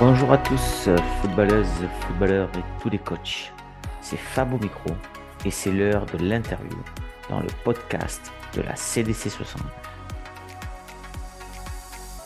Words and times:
Bonjour 0.00 0.32
à 0.32 0.38
tous, 0.38 0.88
footballeuses, 1.20 1.86
footballeurs 2.00 2.48
et 2.56 2.82
tous 2.82 2.88
les 2.88 2.98
coachs. 2.98 3.52
C'est 4.00 4.16
Fab 4.16 4.54
au 4.54 4.56
micro 4.56 4.88
et 5.44 5.50
c'est 5.50 5.70
l'heure 5.70 6.06
de 6.06 6.16
l'interview 6.16 6.78
dans 7.28 7.40
le 7.40 7.48
podcast 7.64 8.32
de 8.54 8.62
la 8.62 8.74
CDC 8.76 9.28
60. 9.28 9.60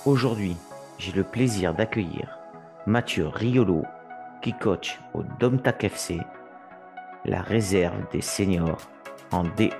Aujourd'hui, 0.07 0.57
j'ai 0.99 1.11
le 1.11 1.25
plaisir 1.25 1.75
d'accueillir 1.75 2.39
Mathieu 2.87 3.27
Riolo 3.27 3.83
qui 4.41 4.53
coach 4.53 5.01
au 5.13 5.25
Domtac 5.41 5.83
FC, 5.83 6.21
la 7.25 7.43
réserve 7.43 8.09
des 8.13 8.21
seniors 8.21 8.89
en 9.33 9.43
D1. 9.43 9.73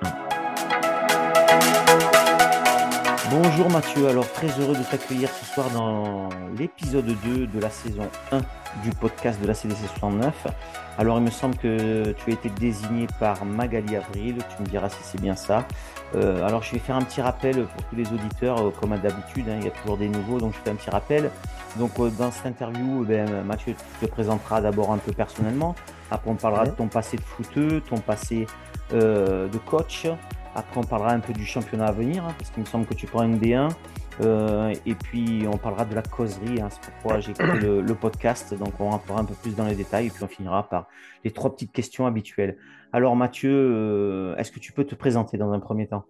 Bonjour 3.31 3.71
Mathieu, 3.71 4.07
alors 4.07 4.31
très 4.31 4.49
heureux 4.59 4.75
de 4.75 4.83
t'accueillir 4.83 5.29
ce 5.31 5.45
soir 5.45 5.71
dans 5.71 6.29
l'épisode 6.59 7.07
2 7.25 7.47
de 7.47 7.59
la 7.59 7.71
saison 7.71 8.07
1 8.31 8.37
du 8.83 8.91
podcast 8.91 9.41
de 9.41 9.47
la 9.47 9.55
CDC 9.55 9.77
69. 9.79 10.47
Alors 10.99 11.17
il 11.17 11.23
me 11.23 11.31
semble 11.31 11.55
que 11.55 12.11
tu 12.11 12.29
as 12.29 12.33
été 12.33 12.49
désigné 12.49 13.07
par 13.19 13.43
Magali 13.43 13.95
Avril, 13.95 14.37
tu 14.55 14.61
me 14.61 14.67
diras 14.67 14.89
si 14.89 14.97
c'est 15.01 15.19
bien 15.19 15.35
ça. 15.35 15.65
Euh, 16.13 16.45
alors 16.45 16.61
je 16.61 16.73
vais 16.73 16.79
faire 16.79 16.97
un 16.97 17.01
petit 17.01 17.19
rappel 17.19 17.65
pour 17.65 17.83
tous 17.85 17.95
les 17.95 18.07
auditeurs, 18.13 18.59
euh, 18.59 18.71
comme 18.79 18.95
d'habitude, 18.95 19.49
hein, 19.49 19.57
il 19.57 19.65
y 19.65 19.69
a 19.69 19.71
toujours 19.71 19.97
des 19.97 20.07
nouveaux, 20.07 20.39
donc 20.39 20.53
je 20.53 20.59
fais 20.59 20.69
un 20.69 20.75
petit 20.75 20.91
rappel. 20.91 21.31
Donc 21.77 21.99
euh, 21.99 22.11
dans 22.11 22.29
cette 22.29 22.45
interview, 22.45 23.03
eh 23.03 23.07
ben, 23.07 23.43
Mathieu 23.43 23.73
te 24.01 24.05
présentera 24.05 24.61
d'abord 24.61 24.91
un 24.91 24.97
peu 24.97 25.13
personnellement, 25.13 25.73
après 26.11 26.29
on 26.29 26.35
parlera 26.35 26.67
de 26.67 26.71
ton 26.71 26.87
passé 26.87 27.17
de 27.17 27.23
footeux, 27.23 27.81
ton 27.89 27.97
passé 27.97 28.45
de 28.91 29.57
coach, 29.65 30.05
après, 30.55 30.79
on 30.79 30.83
parlera 30.83 31.11
un 31.11 31.19
peu 31.19 31.33
du 31.33 31.45
championnat 31.45 31.87
à 31.87 31.91
venir, 31.91 32.23
hein, 32.23 32.33
parce 32.37 32.49
qu'il 32.49 32.61
me 32.61 32.65
semble 32.65 32.85
que 32.85 32.93
tu 32.93 33.07
prends 33.07 33.23
une 33.23 33.37
D1. 33.37 33.69
Euh, 34.21 34.73
et 34.85 34.95
puis, 34.95 35.45
on 35.51 35.57
parlera 35.57 35.83
de 35.83 35.93
la 35.93 36.01
causerie. 36.01 36.61
Hein, 36.61 36.69
c'est 36.69 36.81
pourquoi 36.91 37.19
j'ai 37.19 37.31
écouté 37.31 37.59
le, 37.59 37.95
podcast. 37.95 38.53
Donc, 38.53 38.73
on 38.79 38.89
rentrera 38.89 39.19
un 39.19 39.25
peu 39.25 39.33
plus 39.33 39.55
dans 39.55 39.65
les 39.65 39.75
détails. 39.75 40.07
Et 40.07 40.09
puis, 40.09 40.23
on 40.23 40.27
finira 40.27 40.67
par 40.69 40.87
les 41.25 41.31
trois 41.31 41.51
petites 41.51 41.73
questions 41.73 42.07
habituelles. 42.07 42.57
Alors, 42.93 43.15
Mathieu, 43.17 43.51
euh, 43.51 44.35
est-ce 44.37 44.51
que 44.51 44.59
tu 44.59 44.71
peux 44.71 44.85
te 44.85 44.95
présenter 44.95 45.37
dans 45.37 45.51
un 45.51 45.59
premier 45.59 45.87
temps? 45.87 46.05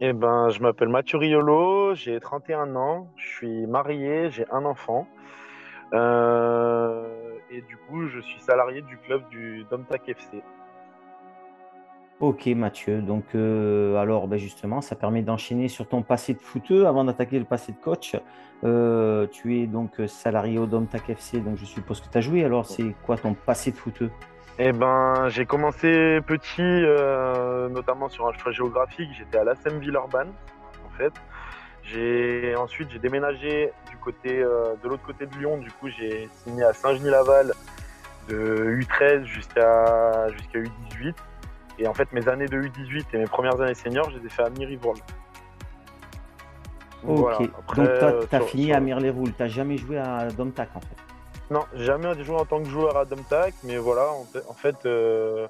Eh 0.00 0.12
ben, 0.12 0.48
je 0.50 0.60
m'appelle 0.60 0.88
Mathieu 0.88 1.18
Riolo, 1.18 1.94
j'ai 1.94 2.20
31 2.20 2.76
ans, 2.76 3.08
je 3.16 3.28
suis 3.28 3.66
marié, 3.66 4.30
j'ai 4.30 4.44
un 4.52 4.66
enfant. 4.66 5.06
Euh, 5.94 7.06
et 7.50 7.62
du 7.62 7.76
coup, 7.76 8.06
je 8.06 8.20
suis 8.20 8.40
salarié 8.40 8.82
du 8.82 8.98
club 8.98 9.26
du 9.30 9.64
Domtac 9.70 10.08
FC. 10.08 10.42
Ok 12.18 12.46
Mathieu, 12.46 13.02
donc 13.02 13.24
euh, 13.34 13.96
alors 13.96 14.26
ben 14.26 14.38
justement 14.38 14.80
ça 14.80 14.96
permet 14.96 15.20
d'enchaîner 15.20 15.68
sur 15.68 15.86
ton 15.86 16.00
passé 16.00 16.32
de 16.32 16.40
footeux 16.40 16.86
avant 16.86 17.04
d'attaquer 17.04 17.38
le 17.38 17.44
passé 17.44 17.72
de 17.72 17.76
coach. 17.76 18.16
Euh, 18.64 19.26
tu 19.26 19.60
es 19.60 19.66
donc 19.66 20.00
salarié 20.06 20.58
au 20.58 20.64
Domtac 20.64 21.10
FC, 21.10 21.40
donc 21.40 21.58
je 21.58 21.66
suppose 21.66 22.00
que 22.00 22.08
tu 22.10 22.16
as 22.16 22.22
joué. 22.22 22.42
Alors 22.42 22.64
c'est 22.64 22.94
quoi 23.04 23.18
ton 23.18 23.34
passé 23.34 23.70
de 23.70 23.76
footeux? 23.76 24.10
Eh 24.58 24.72
ben 24.72 25.28
j'ai 25.28 25.44
commencé 25.44 26.22
petit, 26.26 26.62
euh, 26.62 27.68
notamment 27.68 28.08
sur 28.08 28.26
un 28.26 28.32
choix 28.32 28.50
géographique. 28.50 29.10
J'étais 29.18 29.36
à 29.36 29.44
l'ASM 29.44 29.78
Villeurbanne 29.78 30.32
en 30.86 30.96
fait. 30.96 31.12
J'ai 31.82 32.56
ensuite 32.56 32.88
j'ai 32.92 32.98
déménagé 32.98 33.74
du 33.90 33.98
côté 33.98 34.38
de 34.38 34.88
l'autre 34.88 35.04
côté 35.04 35.26
de 35.26 35.36
Lyon. 35.36 35.58
Du 35.58 35.70
coup 35.70 35.90
j'ai 35.90 36.30
signé 36.32 36.62
à 36.62 36.72
Saint-Genis-Laval 36.72 37.52
de 38.30 38.80
U13 38.80 39.24
jusqu'à 39.24 40.30
jusqu'à 40.30 40.60
U18. 40.60 41.14
Et 41.78 41.86
en 41.86 41.94
fait, 41.94 42.12
mes 42.12 42.28
années 42.28 42.46
de 42.46 42.60
U18 42.60 43.04
et 43.12 43.18
mes 43.18 43.26
premières 43.26 43.60
années 43.60 43.74
seniors, 43.74 44.10
je 44.10 44.18
les 44.18 44.26
ai 44.26 44.28
fait 44.30 44.42
à 44.42 44.50
Mirivoul. 44.50 44.96
Ok. 47.06 47.38
Donc, 47.76 47.98
toi, 47.98 48.12
tu 48.28 48.36
as 48.36 48.40
fini 48.40 48.72
à 48.72 48.80
Mirlevoul. 48.80 49.32
Tu 49.32 49.42
n'as 49.42 49.48
jamais 49.48 49.76
joué 49.76 49.98
à 49.98 50.28
Domtac 50.28 50.68
en 50.74 50.80
fait 50.80 50.96
Non, 51.50 51.64
jamais 51.74 52.12
joué 52.24 52.36
en 52.36 52.44
tant 52.44 52.60
que 52.60 52.68
joueur 52.68 52.96
à 52.96 53.04
Domtac. 53.04 53.54
Mais 53.64 53.76
voilà, 53.76 54.08
en 54.48 54.54
fait, 54.54 54.76
euh, 54.86 55.46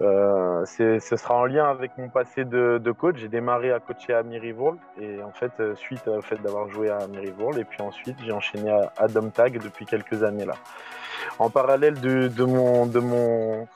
euh, 0.00 0.64
ce 0.66 1.16
sera 1.16 1.34
en 1.34 1.44
lien 1.44 1.68
avec 1.68 1.96
mon 1.98 2.08
passé 2.08 2.44
de, 2.44 2.92
coach. 2.92 3.16
J'ai 3.18 3.28
démarré 3.28 3.72
à 3.72 3.80
coacher 3.80 4.14
à 4.14 4.22
Mirivoul. 4.22 4.76
Et 5.00 5.22
en 5.22 5.32
fait, 5.32 5.52
euh, 5.60 5.74
suite 5.74 6.06
au 6.08 6.22
fait 6.22 6.40
d'avoir 6.40 6.68
joué 6.70 6.90
à 6.90 7.06
Mirivoul. 7.06 7.58
Et 7.58 7.64
puis 7.64 7.82
ensuite, 7.82 8.16
j'ai 8.24 8.32
enchaîné 8.32 8.70
à, 8.70 8.92
à 8.96 9.08
Domtag 9.08 9.60
depuis 9.62 9.84
quelques 9.84 10.22
années 10.22 10.46
là. 10.46 10.54
En 11.38 11.50
parallèle 11.50 12.00
de 12.00 12.44
mon. 12.44 12.86
De 12.86 13.00
mon 13.00 13.66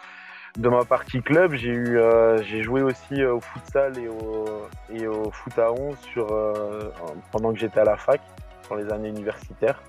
de 0.57 0.69
ma 0.69 0.85
partie 0.85 1.23
club, 1.23 1.55
j'ai 1.55 1.71
eu, 1.71 1.99
euh, 1.99 2.43
j'ai 2.43 2.63
joué 2.63 2.83
aussi 2.83 3.23
euh, 3.23 3.35
au 3.35 3.41
futsal 3.41 3.99
et 3.99 4.09
au, 4.09 4.69
et 4.93 5.07
au 5.07 5.31
foot 5.31 5.59
à 5.59 5.73
11 5.73 5.97
sur, 5.99 6.33
euh, 6.33 6.91
pendant 7.31 7.53
que 7.53 7.59
j'étais 7.59 7.81
à 7.81 7.85
la 7.85 7.97
fac, 7.97 8.21
dans 8.69 8.77
les 8.77 8.91
années 8.91 9.09
universitaires. 9.09 9.83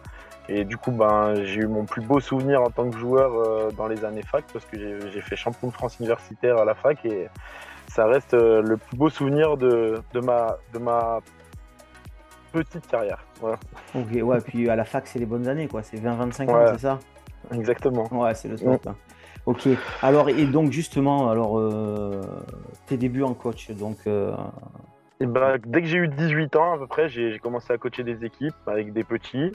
Et 0.49 0.63
du 0.63 0.77
coup, 0.77 0.91
ben, 0.91 1.35
j'ai 1.43 1.61
eu 1.61 1.67
mon 1.67 1.85
plus 1.85 2.01
beau 2.01 2.19
souvenir 2.19 2.61
en 2.61 2.69
tant 2.69 2.89
que 2.89 2.97
joueur 2.97 3.73
dans 3.73 3.87
les 3.87 4.05
années 4.05 4.21
fac 4.21 4.45
parce 4.53 4.63
que 4.63 4.77
j'ai 5.09 5.21
fait 5.21 5.35
champion 5.35 5.67
de 5.67 5.73
France 5.73 5.99
universitaire 5.99 6.57
à 6.57 6.63
la 6.63 6.73
fac 6.73 7.03
et 7.05 7.27
ça 7.89 8.05
reste 8.05 8.31
le 8.33 8.77
plus 8.77 8.95
beau 8.95 9.09
souvenir 9.09 9.57
de, 9.57 10.01
de, 10.13 10.19
ma, 10.21 10.55
de 10.71 10.79
ma 10.79 11.19
petite 12.53 12.87
carrière. 12.87 13.25
Ok, 13.93 14.07
ouais, 14.21 14.39
puis 14.39 14.69
à 14.69 14.77
la 14.77 14.85
fac, 14.85 15.05
c'est 15.05 15.19
les 15.19 15.25
bonnes 15.25 15.49
années, 15.49 15.67
quoi. 15.67 15.83
C'est 15.83 15.97
20-25 15.97 16.49
ans, 16.49 16.65
c'est 16.71 16.79
ça? 16.79 16.99
Exactement. 17.53 18.07
Ouais, 18.11 18.33
c'est 18.33 18.47
le 18.47 18.55
sport. 18.55 18.79
Ok. 19.47 19.65
Alors, 20.01 20.27
et 20.27 20.45
donc, 20.45 20.73
justement, 20.73 21.31
alors, 21.31 21.57
euh, 21.57 22.21
tes 22.85 22.97
débuts 22.97 23.23
en 23.23 23.33
coach, 23.33 23.71
donc. 23.71 23.95
Euh, 24.05 24.35
eh 25.21 25.25
ben, 25.25 25.57
dès 25.65 25.81
que 25.81 25.87
j'ai 25.87 25.99
eu 25.99 26.09
18 26.09 26.57
ans, 26.57 26.73
à 26.73 26.77
peu 26.77 26.85
près, 26.85 27.07
j'ai 27.07 27.39
commencé 27.39 27.71
à 27.71 27.77
coacher 27.77 28.03
des 28.03 28.25
équipes 28.25 28.53
avec 28.67 28.91
des 28.91 29.05
petits. 29.05 29.53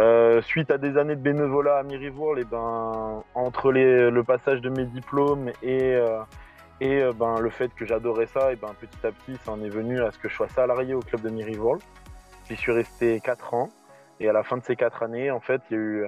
Euh, 0.00 0.42
suite 0.42 0.72
à 0.72 0.78
des 0.78 0.98
années 0.98 1.14
de 1.14 1.20
bénévolat 1.20 1.78
à 1.78 1.82
Mirivourle, 1.84 2.40
et 2.40 2.42
eh 2.42 2.44
ben, 2.50 3.22
entre 3.36 3.70
le 3.70 4.22
passage 4.22 4.60
de 4.60 4.70
mes 4.70 4.86
diplômes 4.86 5.52
et, 5.62 5.96
et 6.80 7.02
ben, 7.16 7.38
le 7.38 7.50
fait 7.50 7.72
que 7.74 7.86
j'adorais 7.86 8.26
ça, 8.26 8.52
et 8.52 8.56
ben, 8.56 8.74
petit 8.80 9.06
à 9.06 9.12
petit, 9.12 9.38
ça 9.44 9.52
en 9.52 9.62
est 9.62 9.68
venu 9.68 10.02
à 10.02 10.10
ce 10.10 10.18
que 10.18 10.28
je 10.28 10.34
sois 10.34 10.48
salarié 10.48 10.94
au 10.94 11.00
club 11.00 11.22
de 11.22 11.30
Mirivourle. 11.30 11.78
J'y 12.50 12.56
suis 12.56 12.72
resté 12.72 13.20
4 13.20 13.54
ans. 13.54 13.68
Et 14.18 14.28
à 14.28 14.32
la 14.32 14.42
fin 14.42 14.56
de 14.56 14.64
ces 14.64 14.74
4 14.74 15.04
années, 15.04 15.30
en 15.30 15.40
fait, 15.40 15.62
il 15.70 15.76
y 15.76 15.76
a 15.76 15.80
eu 15.80 16.06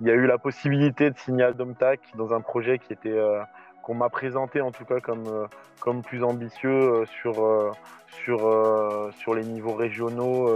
il 0.00 0.06
y 0.06 0.10
a 0.10 0.14
eu 0.14 0.26
la 0.26 0.38
possibilité 0.38 1.10
de 1.10 1.18
signer 1.18 1.44
à 1.44 1.52
Domtac 1.52 2.00
dans 2.16 2.32
un 2.32 2.40
projet 2.40 2.78
qui 2.78 2.92
était 2.92 3.10
euh, 3.10 3.40
qu'on 3.82 3.94
m'a 3.94 4.08
présenté 4.08 4.60
en 4.60 4.70
tout 4.70 4.84
cas 4.84 5.00
comme, 5.00 5.26
euh, 5.26 5.46
comme 5.80 6.02
plus 6.02 6.24
ambitieux 6.24 6.70
euh, 6.70 7.04
sur, 7.06 7.34
sur, 8.24 9.12
sur 9.18 9.34
les 9.34 9.44
niveaux 9.44 9.74
régionaux 9.74 10.50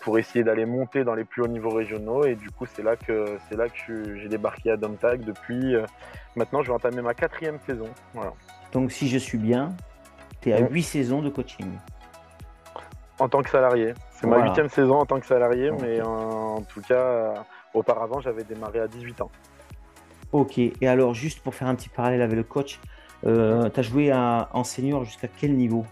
pour 0.00 0.18
essayer 0.18 0.42
d'aller 0.42 0.64
monter 0.64 1.04
dans 1.04 1.14
les 1.14 1.24
plus 1.24 1.42
hauts 1.42 1.48
niveaux 1.48 1.70
régionaux. 1.70 2.24
Et 2.24 2.34
du 2.34 2.50
coup 2.50 2.66
c'est 2.66 2.82
là 2.82 2.96
que 2.96 3.38
c'est 3.48 3.56
là 3.56 3.68
que 3.68 4.16
j'ai 4.16 4.28
débarqué 4.28 4.70
à 4.70 4.76
Domtac 4.76 5.20
depuis 5.20 5.74
maintenant 6.34 6.62
je 6.62 6.68
vais 6.68 6.74
entamer 6.74 7.02
ma 7.02 7.14
quatrième 7.14 7.58
saison. 7.66 7.88
Donc 8.72 8.92
si 8.92 9.08
je 9.08 9.18
suis 9.18 9.38
bien 9.38 9.72
tu 10.40 10.50
es 10.50 10.52
à 10.52 10.60
huit 10.60 10.82
saisons 10.82 11.22
de 11.22 11.30
coaching. 11.30 11.70
En 13.18 13.30
tant 13.30 13.42
que 13.42 13.48
salarié. 13.48 13.94
C'est 14.10 14.26
ma 14.26 14.44
huitième 14.44 14.68
saison 14.68 14.98
en 14.98 15.06
tant 15.06 15.20
que 15.20 15.26
salarié 15.26 15.70
mais 15.70 16.02
en 16.02 16.62
tout 16.62 16.82
cas 16.82 17.34
Auparavant, 17.76 18.20
j'avais 18.20 18.42
démarré 18.42 18.80
à 18.80 18.88
18 18.88 19.20
ans. 19.20 19.30
Ok, 20.32 20.58
et 20.58 20.88
alors 20.88 21.14
juste 21.14 21.40
pour 21.40 21.54
faire 21.54 21.68
un 21.68 21.74
petit 21.74 21.88
parallèle 21.88 22.22
avec 22.22 22.36
le 22.36 22.42
coach, 22.42 22.80
euh, 23.24 23.70
tu 23.70 23.80
as 23.80 23.82
joué 23.82 24.12
en 24.12 24.64
senior 24.64 25.04
jusqu'à 25.04 25.28
quel 25.28 25.54
niveau? 25.54 25.84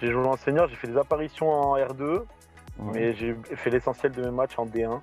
J'ai 0.00 0.10
joué 0.10 0.26
en 0.26 0.36
senior, 0.36 0.66
j'ai 0.68 0.74
fait 0.74 0.88
des 0.88 0.96
apparitions 0.96 1.48
en 1.48 1.76
R2, 1.76 2.24
mais 2.92 3.14
j'ai 3.14 3.36
fait 3.54 3.70
l'essentiel 3.70 4.10
de 4.10 4.22
mes 4.22 4.32
matchs 4.32 4.58
en 4.58 4.66
D1 4.66 5.00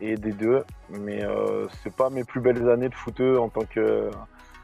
et 0.00 0.14
D2, 0.14 0.62
mais 1.00 1.24
euh, 1.24 1.66
c'est 1.82 1.94
pas 1.94 2.08
mes 2.08 2.22
plus 2.22 2.40
belles 2.40 2.70
années 2.70 2.88
de 2.88 2.94
footeux 2.94 3.40
en 3.40 3.48
tant 3.48 3.64
que, 3.64 4.10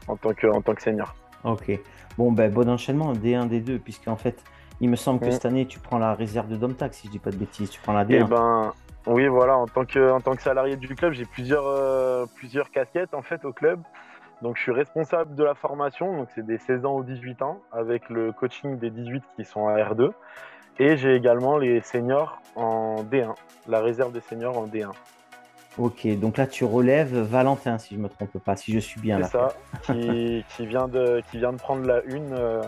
en 0.07 0.15
tant 0.15 0.33
que, 0.33 0.47
en 0.47 0.61
tant 0.61 0.73
que 0.73 0.81
senior. 0.81 1.13
Ok, 1.43 1.77
bon 2.17 2.31
ben 2.31 2.49
bon 2.49 2.69
enchaînement, 2.69 3.11
D1, 3.11 3.49
D2, 3.49 3.79
puisqu'en 3.79 4.15
fait, 4.15 4.41
il 4.79 4.89
me 4.89 4.95
semble 4.95 5.19
que 5.19 5.27
mm. 5.27 5.31
cette 5.31 5.45
année 5.45 5.65
tu 5.65 5.79
prends 5.79 5.97
la 5.97 6.13
réserve 6.13 6.47
de 6.47 6.55
Domtac, 6.55 6.93
si 6.93 7.07
je 7.07 7.11
dis 7.11 7.19
pas 7.19 7.31
de 7.31 7.37
bêtises, 7.37 7.69
tu 7.69 7.81
prends 7.81 7.93
la 7.93 8.05
D1. 8.05 8.21
Eh 8.21 8.23
ben, 8.23 8.73
oui, 9.07 9.27
voilà, 9.27 9.57
en 9.57 9.67
tant 9.67 9.85
que, 9.85 10.11
en 10.11 10.19
tant 10.19 10.35
que 10.35 10.41
salarié 10.41 10.77
du 10.77 10.87
club, 10.95 11.13
j'ai 11.13 11.25
plusieurs, 11.25 11.67
euh, 11.67 12.25
plusieurs 12.35 12.71
casquettes 12.71 13.13
en 13.13 13.21
fait 13.21 13.45
au 13.45 13.53
club. 13.53 13.79
Donc 14.41 14.57
je 14.57 14.63
suis 14.63 14.71
responsable 14.71 15.35
de 15.35 15.43
la 15.43 15.55
formation, 15.55 16.17
donc 16.17 16.27
c'est 16.35 16.45
des 16.45 16.57
16 16.57 16.85
ans 16.85 16.93
aux 16.93 17.03
18 17.03 17.41
ans, 17.41 17.61
avec 17.71 18.09
le 18.09 18.31
coaching 18.31 18.77
des 18.77 18.89
18 18.89 19.23
qui 19.35 19.45
sont 19.45 19.67
à 19.67 19.77
R2. 19.77 20.11
Et 20.77 20.97
j'ai 20.97 21.15
également 21.15 21.57
les 21.57 21.79
seniors 21.81 22.41
en 22.55 23.03
D1, 23.03 23.33
la 23.67 23.79
réserve 23.79 24.11
des 24.11 24.19
seniors 24.19 24.57
en 24.57 24.67
D1. 24.67 24.91
Ok, 25.77 26.07
donc 26.19 26.37
là 26.37 26.47
tu 26.47 26.65
relèves 26.65 27.17
Valentin, 27.17 27.77
si 27.77 27.95
je 27.95 27.99
ne 27.99 28.03
me 28.03 28.09
trompe 28.09 28.37
pas, 28.39 28.55
si 28.55 28.73
je 28.73 28.79
suis 28.79 28.99
bien 28.99 29.19
là. 29.19 29.27
C'est 29.27 29.37
ça, 29.37 29.93
qui, 29.93 30.65
vient 30.65 30.87
de, 30.87 31.21
qui 31.31 31.37
vient 31.37 31.53
de 31.53 31.57
prendre 31.57 31.85
la 31.85 32.03
une, 32.05 32.33
euh, 32.33 32.61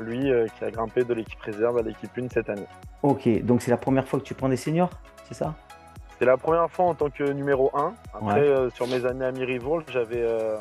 lui 0.00 0.30
euh, 0.30 0.46
qui 0.58 0.64
a 0.64 0.70
grimpé 0.70 1.04
de 1.04 1.14
l'équipe 1.14 1.40
réserve 1.40 1.78
à 1.78 1.82
l'équipe 1.82 2.10
1 2.18 2.28
cette 2.28 2.50
année. 2.50 2.66
Ok, 3.02 3.28
donc 3.42 3.62
c'est 3.62 3.70
la 3.70 3.76
première 3.76 4.06
fois 4.06 4.18
que 4.18 4.24
tu 4.24 4.34
prends 4.34 4.48
des 4.48 4.56
seniors, 4.56 4.90
c'est 5.24 5.34
ça? 5.34 5.54
C'est 6.18 6.24
la 6.24 6.36
première 6.36 6.70
fois 6.70 6.86
en 6.86 6.94
tant 6.94 7.10
que 7.10 7.24
numéro 7.24 7.70
1. 7.74 7.94
Après, 8.14 8.40
euh, 8.40 8.70
sur 8.70 8.86
mes 8.86 9.04
années 9.04 9.24
à 9.24 9.32
Mirivoul, 9.32 9.84
j'avais 9.92 10.22
euh, 10.22 10.56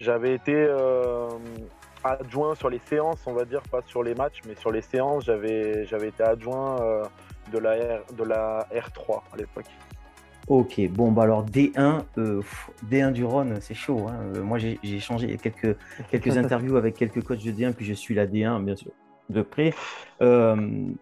j'avais 0.00 0.34
été 0.34 0.54
euh, 0.54 1.28
adjoint 2.02 2.54
sur 2.54 2.68
les 2.68 2.80
séances, 2.88 3.20
on 3.26 3.32
va 3.32 3.44
dire, 3.44 3.62
pas 3.70 3.80
sur 3.86 4.02
les 4.02 4.14
matchs, 4.14 4.40
mais 4.46 4.54
sur 4.54 4.72
les 4.72 4.82
séances, 4.82 5.24
j'avais 5.24 5.84
été 5.84 6.22
adjoint 6.22 6.76
de, 7.52 7.58
la 7.58 7.72
R, 7.74 8.14
de 8.16 8.24
la 8.24 8.66
R3 8.72 9.20
à 9.32 9.36
l'époque. 9.36 9.66
Ok, 10.46 10.80
bon, 10.90 11.12
bah 11.12 11.24
alors 11.24 11.44
D1, 11.44 12.04
euh, 12.16 12.40
D1 12.88 13.12
du 13.12 13.24
Rhône, 13.24 13.58
c'est 13.60 13.74
chaud. 13.74 14.06
Hein. 14.08 14.40
Moi, 14.40 14.58
j'ai 14.58 14.78
échangé 14.82 15.36
quelques, 15.36 15.76
quelques 16.10 16.36
interviews 16.38 16.76
avec 16.76 16.94
quelques 16.94 17.22
coachs 17.22 17.44
de 17.44 17.50
D1, 17.50 17.74
puis 17.74 17.84
je 17.84 17.92
suis 17.92 18.14
la 18.14 18.26
D1, 18.26 18.64
bien 18.64 18.76
sûr, 18.76 18.92
de 19.28 19.42
près. 19.42 19.74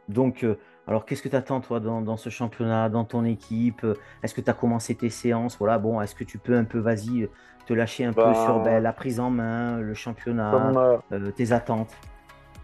Donc, 0.09 0.45
alors, 0.87 1.05
qu'est-ce 1.05 1.23
que 1.23 1.29
tu 1.29 1.37
attends, 1.37 1.61
toi, 1.61 1.81
dans, 1.81 2.17
ce 2.17 2.31
championnat, 2.31 2.89
dans 2.89 3.05
ton 3.05 3.25
équipe? 3.25 3.85
Est-ce 4.23 4.35
que 4.35 4.41
tu 4.41 4.51
as 4.51 4.55
commencé 4.55 4.95
tes 4.95 5.11
séances? 5.11 5.57
Voilà, 5.59 5.79
bon, 5.79 6.01
est-ce 6.01 6.15
que 6.15 6.25
tu 6.25 6.39
peux 6.39 6.57
un 6.57 6.65
peu, 6.65 6.79
vas-y, 6.79 7.29
te 7.67 7.75
lâcher 7.75 8.05
un 8.05 8.13
peu 8.13 8.33
sur 8.35 8.61
ben, 8.61 8.81
la 8.83 8.93
prise 8.93 9.19
en 9.19 9.31
main, 9.31 9.79
le 9.79 9.95
championnat, 9.95 11.01
tes 11.37 11.53
attentes? 11.53 11.97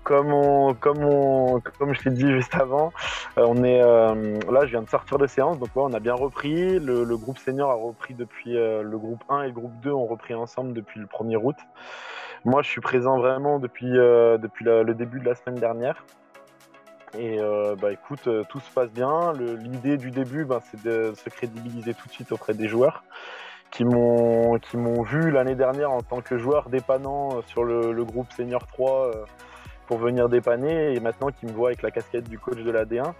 comme, 0.02 0.74
comme, 0.80 1.60
comme 1.78 1.94
je 1.94 2.08
l'ai 2.08 2.14
dit 2.14 2.30
juste 2.32 2.54
avant, 2.54 2.92
euh, 3.38 3.46
on 3.46 3.62
est 3.62 3.82
euh, 3.82 4.38
là, 4.50 4.64
je 4.64 4.70
viens 4.70 4.82
de 4.82 4.88
sortir 4.88 5.18
de 5.18 5.26
séance, 5.26 5.58
donc 5.58 5.68
on 5.76 5.92
a 5.92 6.00
bien 6.00 6.14
repris. 6.14 6.78
Le, 6.78 7.16
groupe 7.16 7.38
senior 7.38 7.70
a 7.70 7.74
repris 7.74 8.14
depuis 8.14 8.56
euh, 8.56 8.82
le 8.82 8.98
groupe 8.98 9.22
1 9.28 9.42
et 9.42 9.46
le 9.48 9.52
groupe 9.52 9.78
2 9.80 9.90
ont 9.90 10.06
repris 10.06 10.34
ensemble 10.34 10.72
depuis 10.72 11.00
le 11.00 11.06
1er 11.06 11.36
août. 11.36 11.56
Moi, 12.44 12.62
je 12.62 12.68
suis 12.68 12.80
présent 12.80 13.18
vraiment 13.18 13.60
depuis, 13.60 13.92
depuis 13.92 14.64
le 14.64 14.94
début 14.94 15.20
de 15.20 15.24
la 15.24 15.36
semaine 15.36 15.60
dernière. 15.60 16.04
Et 17.18 17.38
bah 17.80 17.92
écoute, 17.92 18.28
tout 18.48 18.60
se 18.60 18.70
passe 18.70 18.90
bien. 18.90 19.32
L'idée 19.34 19.96
du 19.96 20.10
début, 20.10 20.44
ben, 20.44 20.60
c'est 20.70 20.82
de 20.82 21.12
se 21.14 21.28
crédibiliser 21.28 21.94
tout 21.94 22.08
de 22.08 22.12
suite 22.12 22.32
auprès 22.32 22.54
des 22.54 22.68
joueurs 22.68 23.04
qui 23.70 23.84
m'ont 23.84 25.02
vu 25.02 25.30
l'année 25.30 25.54
dernière 25.54 25.90
en 25.90 26.02
tant 26.02 26.20
que 26.20 26.36
joueur 26.36 26.68
dépannant 26.68 27.40
sur 27.46 27.64
le, 27.64 28.04
groupe 28.04 28.30
senior 28.32 28.66
3 28.66 29.10
pour 29.86 29.98
venir 29.98 30.28
dépanner 30.28 30.94
et 30.94 31.00
maintenant 31.00 31.28
qui 31.28 31.46
me 31.46 31.52
voit 31.52 31.68
avec 31.68 31.82
la 31.82 31.90
casquette 31.90 32.28
du 32.28 32.38
coach 32.38 32.58
de 32.58 32.70
la 32.70 32.84
D1. 32.84 33.12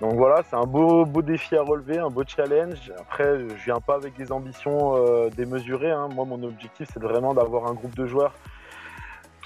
Donc 0.00 0.14
voilà, 0.14 0.42
c'est 0.48 0.56
un 0.56 0.64
beau, 0.64 1.04
beau 1.04 1.20
défi 1.20 1.56
à 1.56 1.62
relever, 1.62 1.98
un 1.98 2.08
beau 2.08 2.24
challenge. 2.26 2.90
Après, 2.98 3.38
je 3.38 3.64
viens 3.64 3.80
pas 3.80 3.96
avec 3.96 4.16
des 4.16 4.32
ambitions 4.32 4.96
euh, 4.96 5.28
démesurées. 5.28 5.90
Hein. 5.90 6.08
Moi, 6.14 6.24
mon 6.24 6.42
objectif, 6.42 6.88
c'est 6.90 7.02
vraiment 7.02 7.34
d'avoir 7.34 7.66
un 7.66 7.74
groupe 7.74 7.94
de 7.94 8.06
joueurs 8.06 8.32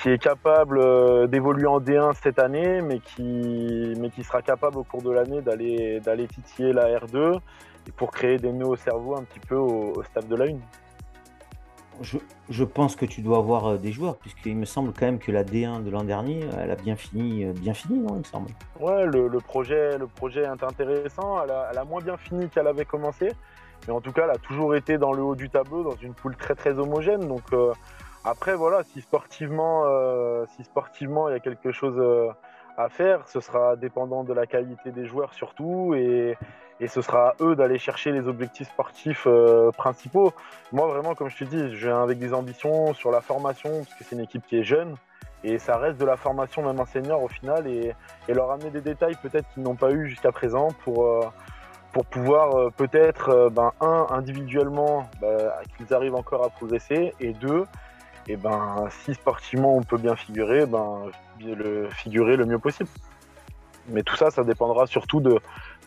qui 0.05 0.11
est 0.11 0.19
capable 0.19 0.81
euh, 0.81 1.27
d'évoluer 1.27 1.67
en 1.67 1.81
D1 1.81 2.13
cette 2.23 2.39
année, 2.39 2.83
mais 2.83 3.01
qui, 3.01 3.95
mais 3.99 4.11
qui 4.11 4.23
sera 4.23 4.43
capable 4.43 4.77
au 4.77 4.85
cours 4.85 5.01
de 5.01 5.11
l'année 5.11 5.41
d'aller, 5.41 5.99
d'aller 6.01 6.27
titiller 6.29 6.75
la 6.75 6.99
R2 6.99 7.39
et 7.89 7.93
pour 7.93 8.11
créer 8.11 8.37
des 8.37 8.53
nœuds 8.53 8.67
au 8.67 8.77
cerveau 8.77 9.17
un 9.17 9.23
petit 9.23 9.41
peu 9.41 9.57
au, 9.57 9.95
au 9.97 10.03
stade 10.03 10.29
de 10.29 10.37
la 10.37 10.45
1 10.45 10.49
je, 12.51 12.65
pense 12.65 12.97
que 12.97 13.07
tu 13.07 13.23
dois 13.23 13.39
avoir 13.39 13.67
euh, 13.67 13.77
des 13.79 13.93
joueurs, 13.93 14.19
puisqu'il 14.19 14.57
me 14.57 14.67
semble 14.67 14.93
quand 14.93 15.07
même 15.07 15.19
que 15.19 15.33
la 15.33 15.43
D1 15.43 15.83
de 15.83 15.89
l'an 15.89 16.05
dernier, 16.05 16.41
elle 16.61 16.71
a 16.71 16.77
bien 16.77 16.97
fini, 16.97 17.45
euh, 17.45 17.53
bien 17.55 17.73
fini, 17.73 17.99
non, 17.99 18.17
il 18.17 18.19
me 18.19 18.25
semble. 18.25 18.51
Ouais, 18.81 19.07
le, 19.07 19.31
projet, 19.39 19.97
le 19.97 20.07
projet 20.07 20.43
est 20.43 20.65
intéressant. 20.65 21.43
Elle 21.43 21.79
a, 21.79 21.85
moins 21.85 22.03
bien 22.03 22.19
fini 22.19 22.51
qu'elle 22.51 22.67
avait 22.67 22.85
commencé, 22.85 23.33
mais 23.87 23.95
en 23.95 24.03
tout 24.03 24.13
cas, 24.13 24.25
elle 24.25 24.33
a 24.33 24.39
toujours 24.39 24.75
été 24.75 24.99
dans 24.99 25.15
le 25.15 25.23
haut 25.23 25.37
du 25.37 25.49
tableau, 25.49 25.83
dans 25.83 25.97
une 25.97 26.13
poule 26.13 26.37
très 26.37 26.55
très 26.55 26.79
homogène. 26.79 27.27
Donc 27.27 27.45
euh, 27.55 27.73
après, 28.25 28.55
voilà, 28.55 28.83
si 28.85 29.01
sportivement, 29.01 29.85
si 30.57 30.65
sportivement, 30.65 31.29
il 31.29 31.33
y 31.33 31.37
a 31.37 31.41
quelque 31.41 31.73
chose 31.73 32.03
à 32.77 32.89
faire, 32.89 33.29
ce 33.29 33.41
sera 33.41 33.77
dépendant 33.77 34.25
de 34.25 34.33
la 34.33 34.47
qualité 34.47 34.91
des 34.91 35.07
joueurs 35.07 35.33
surtout 35.33 35.95
et, 35.95 36.37
et 36.81 36.89
ce 36.89 37.03
sera 37.03 37.31
à 37.31 37.35
eux 37.41 37.55
d'aller 37.55 37.79
chercher 37.79 38.13
les 38.13 38.27
objectifs 38.27 38.69
sportifs 38.69 39.27
euh, 39.27 39.71
principaux. 39.73 40.33
Moi, 40.73 40.87
vraiment, 40.89 41.15
comme 41.15 41.29
je 41.29 41.39
te 41.39 41.45
dis, 41.45 41.77
je 41.77 41.87
viens 41.87 42.03
avec 42.03 42.19
des 42.19 42.35
ambitions 42.35 42.95
sur 42.95 43.11
la 43.11 43.21
formation, 43.21 43.71
parce 43.71 43.95
que 43.95 44.05
c'est 44.05 44.17
une 44.17 44.23
équipe 44.23 44.45
qui 44.47 44.59
est 44.59 44.65
jeune, 44.65 44.97
et 45.45 45.59
ça 45.59 45.77
reste 45.77 45.99
de 45.99 46.05
la 46.05 46.17
formation 46.17 46.63
même 46.63 46.81
en 46.81 46.87
senior 46.87 47.23
au 47.23 47.29
final, 47.29 47.67
et, 47.67 47.95
leur 48.29 48.51
amener 48.51 48.71
des 48.71 48.81
détails 48.81 49.17
peut-être 49.23 49.49
qu'ils 49.51 49.63
n'ont 49.63 49.77
pas 49.77 49.93
eu 49.93 50.09
jusqu'à 50.09 50.33
présent 50.33 50.69
pour, 50.85 51.07
euh, 51.07 51.27
pour 51.93 52.07
pouvoir 52.07 52.59
euh, 52.59 52.71
peut-être, 52.77 53.51
ben, 53.51 53.73
un, 53.81 54.07
individuellement, 54.11 55.09
bah, 55.21 55.61
qu'ils 55.77 55.95
arrivent 55.95 56.17
encore 56.17 56.45
à 56.45 56.49
progresser, 56.49 57.15
et 57.21 57.33
deux, 57.35 57.67
et 58.29 58.37
ben, 58.37 58.89
si 59.05 59.15
sportivement 59.15 59.77
on 59.77 59.83
peut 59.83 59.99
bien 59.99 60.17
figurer, 60.17 60.67
ben, 60.67 61.11
le 61.41 61.89
figurer 61.91 62.37
le 62.37 62.47
mieux 62.47 62.59
possible. 62.59 62.89
Mais 63.89 64.03
tout 64.03 64.17
ça, 64.17 64.31
ça 64.31 64.45
dépendra 64.45 64.87
surtout 64.87 65.21
de, 65.21 65.39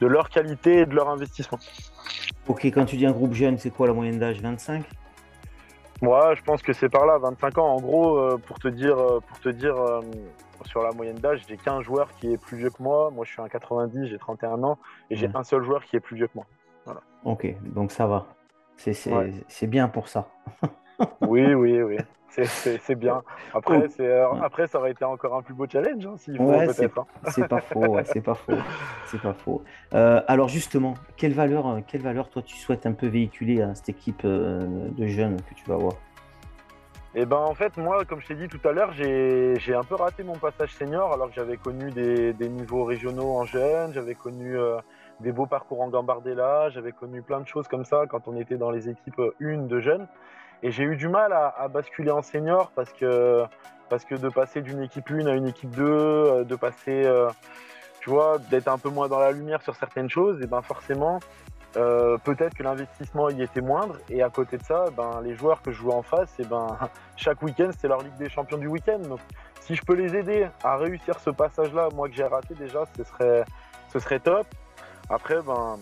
de 0.01 0.07
leur 0.07 0.29
qualité 0.29 0.79
et 0.79 0.85
de 0.85 0.93
leur 0.93 1.09
investissement. 1.09 1.59
Ok, 2.47 2.65
quand 2.65 2.85
tu 2.85 2.95
dis 2.95 3.05
un 3.05 3.11
groupe 3.11 3.33
jeune, 3.33 3.57
c'est 3.57 3.71
quoi 3.71 3.87
la 3.87 3.93
moyenne 3.93 4.19
d'âge 4.19 4.39
25 4.39 4.85
Moi, 6.01 6.35
je 6.35 6.43
pense 6.43 6.61
que 6.61 6.73
c'est 6.73 6.89
par 6.89 7.05
là, 7.07 7.17
25 7.17 7.57
ans. 7.57 7.75
En 7.75 7.81
gros, 7.81 8.17
euh, 8.17 8.37
pour 8.37 8.59
te 8.59 8.67
dire, 8.67 8.97
euh, 8.97 9.19
pour 9.19 9.39
te 9.39 9.49
dire 9.49 9.75
euh, 9.75 10.01
sur 10.65 10.83
la 10.83 10.91
moyenne 10.91 11.17
d'âge, 11.17 11.43
j'ai 11.47 11.57
qu'un 11.57 11.81
joueur 11.81 12.09
qui 12.19 12.31
est 12.31 12.37
plus 12.37 12.57
vieux 12.57 12.69
que 12.69 12.83
moi. 12.83 13.09
Moi, 13.09 13.25
je 13.25 13.31
suis 13.31 13.41
un 13.41 13.49
90, 13.49 14.05
j'ai 14.05 14.19
31 14.19 14.61
ans, 14.63 14.77
et 15.09 15.15
j'ai 15.15 15.29
un 15.33 15.43
seul 15.43 15.63
joueur 15.63 15.83
qui 15.83 15.95
est 15.95 15.99
plus 15.99 16.15
vieux 16.15 16.27
que 16.27 16.35
moi. 16.35 16.45
Voilà. 16.85 17.01
Ok, 17.23 17.47
donc 17.63 17.91
ça 17.91 18.05
va. 18.05 18.27
C'est 18.77 19.67
bien 19.67 19.87
pour 19.87 20.07
ça. 20.07 20.29
oui, 21.21 21.53
oui, 21.55 21.81
oui 21.81 21.97
c'est 22.29 22.95
bien. 22.95 23.23
Après, 23.53 23.87
euh, 23.99 24.25
après, 24.41 24.67
ça 24.67 24.79
aurait 24.79 24.91
été 24.91 25.05
encore 25.05 25.35
un 25.35 25.41
plus 25.41 25.53
beau 25.53 25.65
challenge, 25.67 26.05
hein, 26.05 26.15
s'il 26.17 26.41
hein. 26.41 26.67
C'est 26.73 26.89
pas 26.89 27.05
faux, 27.61 27.97
c'est 28.05 28.21
pas 28.21 28.35
faux, 28.35 28.53
c'est 29.05 29.21
pas 29.21 29.33
faux. 29.33 29.63
Euh, 29.93 30.21
alors 30.27 30.47
justement, 30.47 30.95
quelle 31.15 31.33
valeur, 31.33 31.67
euh, 31.67 31.79
quelle 31.85 32.01
valeur 32.01 32.29
toi 32.29 32.41
tu 32.41 32.55
souhaites 32.57 32.85
un 32.85 32.93
peu 32.93 33.07
véhiculer 33.07 33.61
à 33.61 33.73
cette 33.75 33.89
équipe 33.89 34.25
de 34.25 35.07
jeunes 35.07 35.37
que 35.41 35.53
tu 35.55 35.65
vas 35.67 35.75
avoir? 35.75 35.93
Et 37.15 37.21
eh 37.21 37.25
ben 37.25 37.37
en 37.37 37.55
fait 37.55 37.77
moi 37.77 38.05
comme 38.05 38.21
je 38.21 38.27
t'ai 38.27 38.35
dit 38.35 38.47
tout 38.47 38.59
à 38.67 38.73
l'heure 38.73 38.91
j'ai 38.91 39.73
un 39.73 39.83
peu 39.83 39.95
raté 39.95 40.23
mon 40.23 40.35
passage 40.35 40.71
senior 40.75 41.13
alors 41.13 41.29
que 41.29 41.33
j'avais 41.33 41.57
connu 41.57 41.89
des, 41.89 42.49
niveaux 42.49 42.83
régionaux 42.83 43.37
en 43.37 43.45
jeunes, 43.45 43.91
j'avais 43.93 44.13
connu 44.13 44.55
des 45.21 45.31
beaux 45.31 45.47
parcours 45.47 45.81
en 45.81 45.87
Gambardella, 45.87 46.69
j'avais 46.69 46.91
connu 46.91 47.23
plein 47.23 47.39
de 47.39 47.47
choses 47.47 47.67
comme 47.67 47.85
ça 47.85 48.03
quand 48.07 48.27
on 48.27 48.35
était 48.35 48.57
dans 48.57 48.69
les 48.69 48.89
équipes 48.89 49.21
une 49.39 49.67
de 49.67 49.79
jeunes. 49.79 50.07
Et 50.63 50.71
j'ai 50.71 50.83
eu 50.83 50.95
du 50.95 51.07
mal 51.07 51.33
à, 51.33 51.67
basculer 51.67 52.11
en 52.11 52.21
senior 52.21 52.71
parce 52.75 52.91
que, 52.91 53.43
parce 53.89 54.05
que 54.05 54.15
de 54.15 54.29
passer 54.29 54.61
d'une 54.61 54.81
équipe 54.81 55.09
1 55.09 55.27
à 55.27 55.33
une 55.33 55.47
équipe 55.47 55.69
2, 55.71 55.83
euh, 55.85 56.43
de 56.43 56.55
passer, 56.55 57.05
euh, 57.05 57.29
tu 58.01 58.09
vois, 58.09 58.39
d'être 58.49 58.67
un 58.67 58.77
peu 58.77 58.89
moins 58.89 59.07
dans 59.07 59.19
la 59.19 59.31
lumière 59.31 59.61
sur 59.61 59.75
certaines 59.75 60.09
choses, 60.09 60.41
et 60.41 60.47
ben 60.47 60.61
forcément, 60.61 61.19
euh, 61.75 62.17
peut-être 62.17 62.55
que 62.55 62.63
l'investissement 62.63 63.29
y 63.29 63.43
était 63.43 63.61
moindre. 63.61 63.97
Et 64.09 64.23
à 64.23 64.29
côté 64.29 64.57
de 64.57 64.63
ça, 64.63 64.85
ben, 64.95 65.21
les 65.23 65.35
joueurs 65.35 65.61
que 65.61 65.71
je 65.71 65.77
jouais 65.77 65.93
en 65.93 66.01
face, 66.01 66.33
et 66.39 66.45
ben, 66.45 66.75
chaque 67.17 67.41
week-end, 67.43 67.69
c'est 67.77 67.87
leur 67.87 68.01
Ligue 68.01 68.17
des 68.17 68.29
Champions 68.29 68.57
du 68.57 68.67
week-end. 68.67 68.99
Donc, 68.99 69.19
si 69.61 69.75
je 69.75 69.83
peux 69.83 69.93
les 69.93 70.15
aider 70.15 70.47
à 70.63 70.77
réussir 70.77 71.19
ce 71.19 71.29
passage-là, 71.29 71.89
moi 71.93 72.09
que 72.09 72.15
j'ai 72.15 72.23
raté 72.23 72.55
déjà, 72.55 72.83
ce 72.95 73.03
serait, 73.03 73.43
ce 73.89 73.99
serait 73.99 74.19
top. 74.19 74.47
Après, 75.09 75.41
ben, 75.41 75.77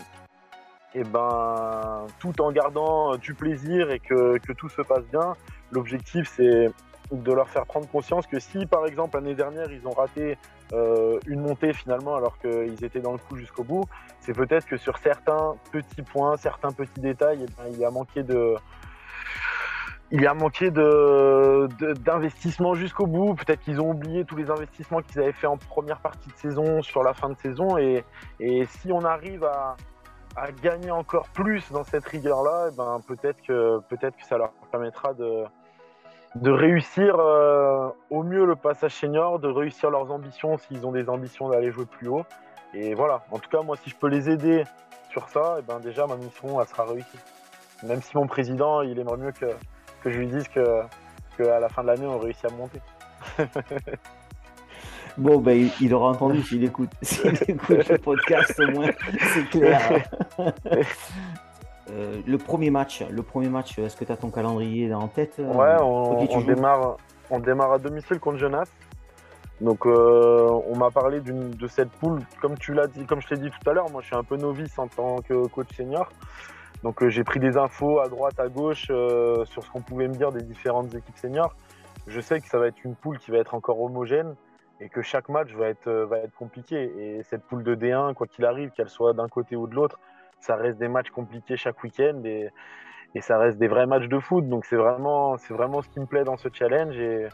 et 0.95 1.03
ben, 1.03 2.07
tout 2.19 2.41
en 2.41 2.51
gardant 2.51 3.17
du 3.17 3.33
plaisir 3.33 3.91
et 3.91 3.99
que, 3.99 4.37
tout 4.53 4.69
se 4.69 4.81
passe 4.81 5.03
bien, 5.11 5.35
l'objectif 5.71 6.31
c'est 6.35 6.71
de 7.11 7.33
leur 7.33 7.49
faire 7.49 7.67
prendre 7.67 7.87
conscience 7.87 8.25
que 8.25 8.39
si 8.39 8.65
par 8.65 8.87
exemple 8.87 9.17
l'année 9.17 9.35
dernière 9.35 9.71
ils 9.71 9.87
ont 9.87 9.91
raté 9.91 10.39
euh, 10.73 11.19
une 11.27 11.41
montée 11.41 11.73
finalement 11.73 12.15
alors 12.15 12.39
qu'ils 12.39 12.83
étaient 12.83 13.01
dans 13.01 13.11
le 13.11 13.19
coup 13.19 13.35
jusqu'au 13.35 13.63
bout, 13.63 13.83
c'est 14.21 14.33
peut-être 14.33 14.65
que 14.65 14.77
sur 14.77 14.97
certains 14.97 15.55
petits 15.71 16.01
points, 16.01 16.37
certains 16.37 16.71
petits 16.71 17.01
détails, 17.01 17.39
eh 17.43 17.51
ben, 17.57 17.69
il 17.71 17.77
y 17.77 17.85
a 17.85 17.91
manqué 17.91 18.23
de, 18.23 18.55
il 20.11 20.21
y 20.21 20.27
a 20.27 20.33
manqué 20.33 20.71
d'investissement 20.71 22.73
jusqu'au 22.73 23.05
bout. 23.05 23.35
Peut-être 23.35 23.61
qu'ils 23.61 23.81
ont 23.81 23.91
oublié 23.91 24.23
tous 24.23 24.35
les 24.35 24.49
investissements 24.49 25.01
qu'ils 25.01 25.19
avaient 25.19 25.33
fait 25.33 25.47
en 25.47 25.57
première 25.57 25.99
partie 25.99 26.29
de 26.29 26.37
saison, 26.37 26.81
sur 26.81 27.03
la 27.03 27.13
fin 27.13 27.29
de 27.29 27.37
saison. 27.37 27.77
et 27.77 28.03
si 28.39 28.91
on 28.91 29.03
arrive 29.03 29.43
à, 29.43 29.75
à 30.35 30.51
gagner 30.51 30.91
encore 30.91 31.27
plus 31.29 31.71
dans 31.71 31.83
cette 31.83 32.05
rigueur-là, 32.05 32.69
eh 32.71 32.75
ben, 32.75 32.99
peut-être 33.07 33.41
que, 33.41 33.79
peut 33.89 33.97
que 33.97 34.25
ça 34.27 34.37
leur 34.37 34.51
permettra 34.71 35.13
de, 35.13 35.45
de 36.35 36.51
réussir 36.51 37.15
euh, 37.17 37.89
au 38.09 38.23
mieux 38.23 38.45
le 38.45 38.55
passage 38.55 38.93
senior, 38.93 39.39
de 39.39 39.47
réussir 39.47 39.89
leurs 39.89 40.11
ambitions 40.11 40.57
s'ils 40.57 40.85
ont 40.85 40.91
des 40.91 41.09
ambitions 41.09 41.49
d'aller 41.49 41.71
jouer 41.71 41.85
plus 41.85 42.09
haut. 42.09 42.25
Et 42.73 42.93
voilà, 42.93 43.23
en 43.31 43.39
tout 43.39 43.49
cas, 43.49 43.61
moi, 43.61 43.77
si 43.77 43.89
je 43.89 43.95
peux 43.95 44.09
les 44.09 44.29
aider 44.29 44.65
sur 45.09 45.29
ça, 45.29 45.57
eh 45.59 45.61
ben, 45.61 45.79
déjà, 45.79 46.05
ma 46.05 46.17
mission, 46.17 46.59
elle 46.59 46.67
sera 46.67 46.83
réussie. 46.83 47.19
Même 47.83 48.01
si 48.01 48.17
mon 48.17 48.27
président, 48.27 48.81
il 48.81 48.99
aimerait 48.99 49.17
mieux 49.17 49.31
que, 49.31 49.45
que 50.03 50.09
je 50.09 50.19
lui 50.19 50.27
dise 50.27 50.47
que, 50.49 50.81
la 51.39 51.69
fin 51.69 51.83
de 51.83 51.87
l'année, 51.87 52.05
on 52.05 52.19
réussit 52.19 52.45
à 52.45 52.49
monter. 52.49 52.81
Bon, 55.17 55.39
ben, 55.39 55.69
il, 55.79 55.93
aura 55.93 56.09
entendu 56.09 56.41
s'il 56.41 56.63
écoute. 56.63 56.89
S'il 57.01 57.33
écoute 57.47 57.87
le 57.87 57.97
podcast, 57.97 58.59
au 58.59 58.71
moins, 58.71 58.89
c'est 59.33 59.49
clair. 59.49 60.03
Euh, 61.91 62.19
le 62.25 62.39
premier 62.39 62.71
match, 62.71 63.03
le 63.11 63.21
premier 63.21 63.47
match, 63.47 63.77
est-ce 63.77 63.95
que 63.95 64.05
tu 64.05 64.11
as 64.11 64.17
ton 64.17 64.31
calendrier 64.31 64.91
en 64.91 65.07
tête 65.07 65.35
euh, 65.37 65.53
Ouais, 65.53 65.75
on, 65.83 66.41
démarre, 66.41 66.97
on 67.29 67.37
démarre 67.37 67.73
à 67.73 67.77
domicile 67.77 68.17
contre 68.19 68.39
Jonas. 68.39 68.65
Donc, 69.61 69.85
euh, 69.85 70.49
on 70.67 70.75
m'a 70.75 70.89
parlé 70.89 71.21
de 71.21 71.67
cette 71.67 71.91
poule, 71.91 72.21
comme 72.41 72.57
tu 72.57 72.73
l'as 72.73 72.87
dit, 72.87 73.05
comme 73.05 73.21
je 73.21 73.27
t'ai 73.27 73.37
dit 73.37 73.51
tout 73.51 73.69
à 73.69 73.73
l'heure. 73.73 73.87
Moi, 73.91 74.01
je 74.01 74.07
suis 74.07 74.15
un 74.15 74.23
peu 74.23 74.35
novice 74.35 74.79
en 74.79 74.87
tant 74.87 75.17
que 75.21 75.45
coach 75.47 75.67
senior. 75.77 76.09
Donc, 76.81 77.07
j'ai 77.07 77.23
pris 77.23 77.39
des 77.39 77.55
infos 77.55 77.99
à 77.99 78.09
droite, 78.09 78.39
à 78.39 78.47
gauche 78.47 78.85
sur 78.87 79.63
ce 79.63 79.69
qu'on 79.71 79.81
pouvait 79.81 80.07
me 80.07 80.15
dire 80.15 80.31
des 80.31 80.41
différentes 80.41 80.93
équipes 80.95 81.17
seniors. 81.17 81.55
Je 82.07 82.19
sais 82.19 82.41
que 82.41 82.47
ça 82.47 82.57
va 82.57 82.65
être 82.65 82.83
une 82.83 82.95
poule 82.95 83.19
qui 83.19 83.29
va 83.29 83.37
être 83.37 83.53
encore 83.53 83.79
homogène 83.79 84.33
et 84.79 84.89
que 84.89 85.01
chaque 85.01 85.29
match 85.29 85.53
va 85.53 85.67
être, 85.67 85.87
euh, 85.87 86.05
va 86.05 86.19
être 86.19 86.35
compliqué. 86.35 86.91
Et 86.97 87.23
cette 87.23 87.43
poule 87.43 87.63
de 87.63 87.75
D1, 87.75 88.13
quoi 88.13 88.27
qu'il 88.27 88.45
arrive, 88.45 88.71
qu'elle 88.71 88.89
soit 88.89 89.13
d'un 89.13 89.27
côté 89.27 89.55
ou 89.55 89.67
de 89.67 89.75
l'autre, 89.75 89.99
ça 90.39 90.55
reste 90.55 90.77
des 90.77 90.87
matchs 90.87 91.09
compliqués 91.09 91.57
chaque 91.57 91.81
week-end 91.83 92.21
et, 92.25 92.49
et 93.15 93.21
ça 93.21 93.37
reste 93.37 93.57
des 93.57 93.67
vrais 93.67 93.85
matchs 93.85 94.07
de 94.07 94.19
foot. 94.19 94.47
Donc 94.47 94.65
c'est 94.65 94.75
vraiment, 94.75 95.37
c'est 95.37 95.53
vraiment 95.53 95.81
ce 95.81 95.89
qui 95.89 95.99
me 95.99 96.05
plaît 96.05 96.23
dans 96.23 96.37
ce 96.37 96.49
challenge. 96.51 96.97
Et, 96.97 97.27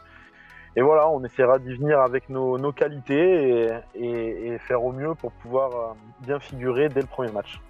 et 0.76 0.82
voilà, 0.82 1.08
on 1.08 1.22
essaiera 1.24 1.58
d'y 1.58 1.74
venir 1.74 2.00
avec 2.00 2.28
nos, 2.30 2.58
nos 2.58 2.72
qualités 2.72 3.68
et, 3.94 4.46
et, 4.46 4.58
faire 4.58 4.82
au 4.82 4.92
mieux 4.92 5.14
pour 5.14 5.32
pouvoir 5.32 5.70
euh, 5.70 5.94
bien 6.20 6.38
figurer 6.38 6.88
dès 6.88 7.00
le 7.00 7.06
premier 7.06 7.30
match. 7.30 7.60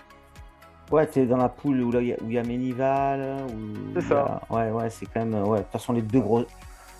Ouais, 0.90 1.06
tu 1.06 1.20
es 1.20 1.26
dans 1.26 1.38
la 1.38 1.48
poule 1.48 1.80
où 1.80 1.90
il 1.98 2.32
y, 2.32 2.38
a 2.38 2.42
Ménival. 2.42 3.38
C'est 3.94 4.02
ça. 4.02 4.42
Ouais, 4.50 4.70
ouais, 4.70 4.90
c'est 4.90 5.06
quand 5.06 5.24
même. 5.24 5.42
Ouais, 5.42 5.58
de 5.58 5.62
toute 5.62 5.72
façon, 5.72 5.94
les 5.94 6.02
deux 6.02 6.20
gros. 6.20 6.44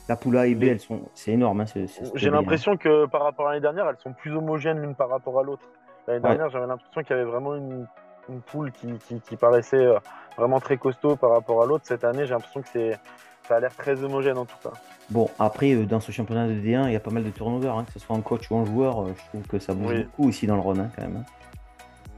La 0.09 0.17
poule 0.17 0.37
A 0.37 0.47
et 0.47 0.55
B, 0.55 0.65
elles 0.65 0.81
sont... 0.81 1.03
c'est 1.15 1.33
énorme. 1.33 1.61
Hein, 1.61 1.85
J'ai 2.15 2.31
l'impression 2.31 2.77
que 2.77 3.07
par 3.07 3.23
rapport 3.23 3.49
à 3.49 3.51
l'année 3.51 3.63
dernière, 3.63 3.89
elles 3.89 3.99
sont 3.99 4.13
plus 4.13 4.35
homogènes 4.35 4.81
l'une 4.81 4.95
par 4.95 5.09
rapport 5.09 5.39
à 5.39 5.43
l'autre. 5.43 5.63
L'année 6.07 6.21
dernière, 6.21 6.51
j'avais 6.51 6.67
l'impression 6.67 7.03
qu'il 7.03 7.17
y 7.17 7.19
avait 7.19 7.31
vraiment 7.31 7.55
une, 7.55 7.87
une 8.29 8.41
poule 8.41 8.73
qui, 8.73 8.89
qui, 9.07 9.21
qui, 9.21 9.37
paraissait 9.37 9.77
euh, 9.77 9.99
vraiment 10.37 10.59
très 10.59 10.77
costaud 10.77 11.17
par 11.17 11.31
rapport 11.31 11.63
à 11.63 11.67
l'autre. 11.67 11.85
Cette 11.87 12.05
année, 12.05 12.27
j'ai 12.27 12.33
l'impression 12.33 12.63
que 12.63 12.69
c'est 12.69 12.99
ça 13.47 13.57
a 13.57 13.61
l'air 13.61 13.75
très 13.75 14.03
homogène 14.03 14.39
en 14.39 14.45
tout 14.45 14.57
cas. 14.63 14.73
Bon, 15.11 15.29
après, 15.39 15.73
euh, 15.75 15.85
dans 15.85 16.01
ce 16.01 16.13
championnat 16.13 16.47
de 16.47 16.55
D1, 16.55 16.87
il 16.87 16.93
y 16.93 16.97
a 16.97 17.01
pas 17.01 17.11
mal 17.11 17.25
de 17.25 17.31
turnover, 17.31 17.69
hein, 17.69 17.85
que 17.85 17.93
ce 17.93 17.99
soit 17.99 18.15
en 18.15 18.21
coach 18.21 18.51
ou 18.51 18.57
en 18.57 18.65
joueur. 18.65 19.03
Euh, 19.03 19.15
je 19.17 19.29
trouve 19.29 19.47
que 19.47 19.59
ça 19.59 19.75
bouge 19.75 20.05
beaucoup 20.05 20.29
ici 20.29 20.47
dans 20.47 20.55
le 20.55 20.61
Rhône, 20.61 20.81
hein, 20.81 20.91
quand 20.97 21.03
même. 21.03 21.25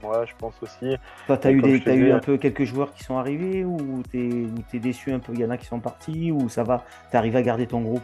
Ouais, 0.04 0.26
je 0.26 0.34
pense 0.37 0.54
aussi. 0.62 0.96
Toi, 1.26 1.38
tu 1.38 1.49
as, 1.49 1.50
eu, 1.50 1.62
des, 1.62 1.82
as 1.88 1.94
eu 1.94 2.12
un 2.12 2.18
peu 2.18 2.37
quelques 2.37 2.64
joueurs 2.64 2.92
qui 2.92 3.02
sont 3.02 3.18
arrivés 3.18 3.64
ou 3.64 4.02
tu 4.11 4.52
es, 4.73 4.78
déçu 4.78 5.12
un 5.12 5.18
peu 5.18 5.32
Il 5.32 5.40
y 5.40 5.44
en 5.44 5.50
a 5.50 5.56
qui 5.56 5.66
sont 5.66 5.80
partis 5.80 6.32
ou 6.32 6.49
ça 6.49 6.62
va 6.62 6.84
Tu 7.11 7.16
arrives 7.16 7.37
à 7.37 7.42
garder 7.42 7.66
ton 7.66 7.80
groupe? 7.80 8.02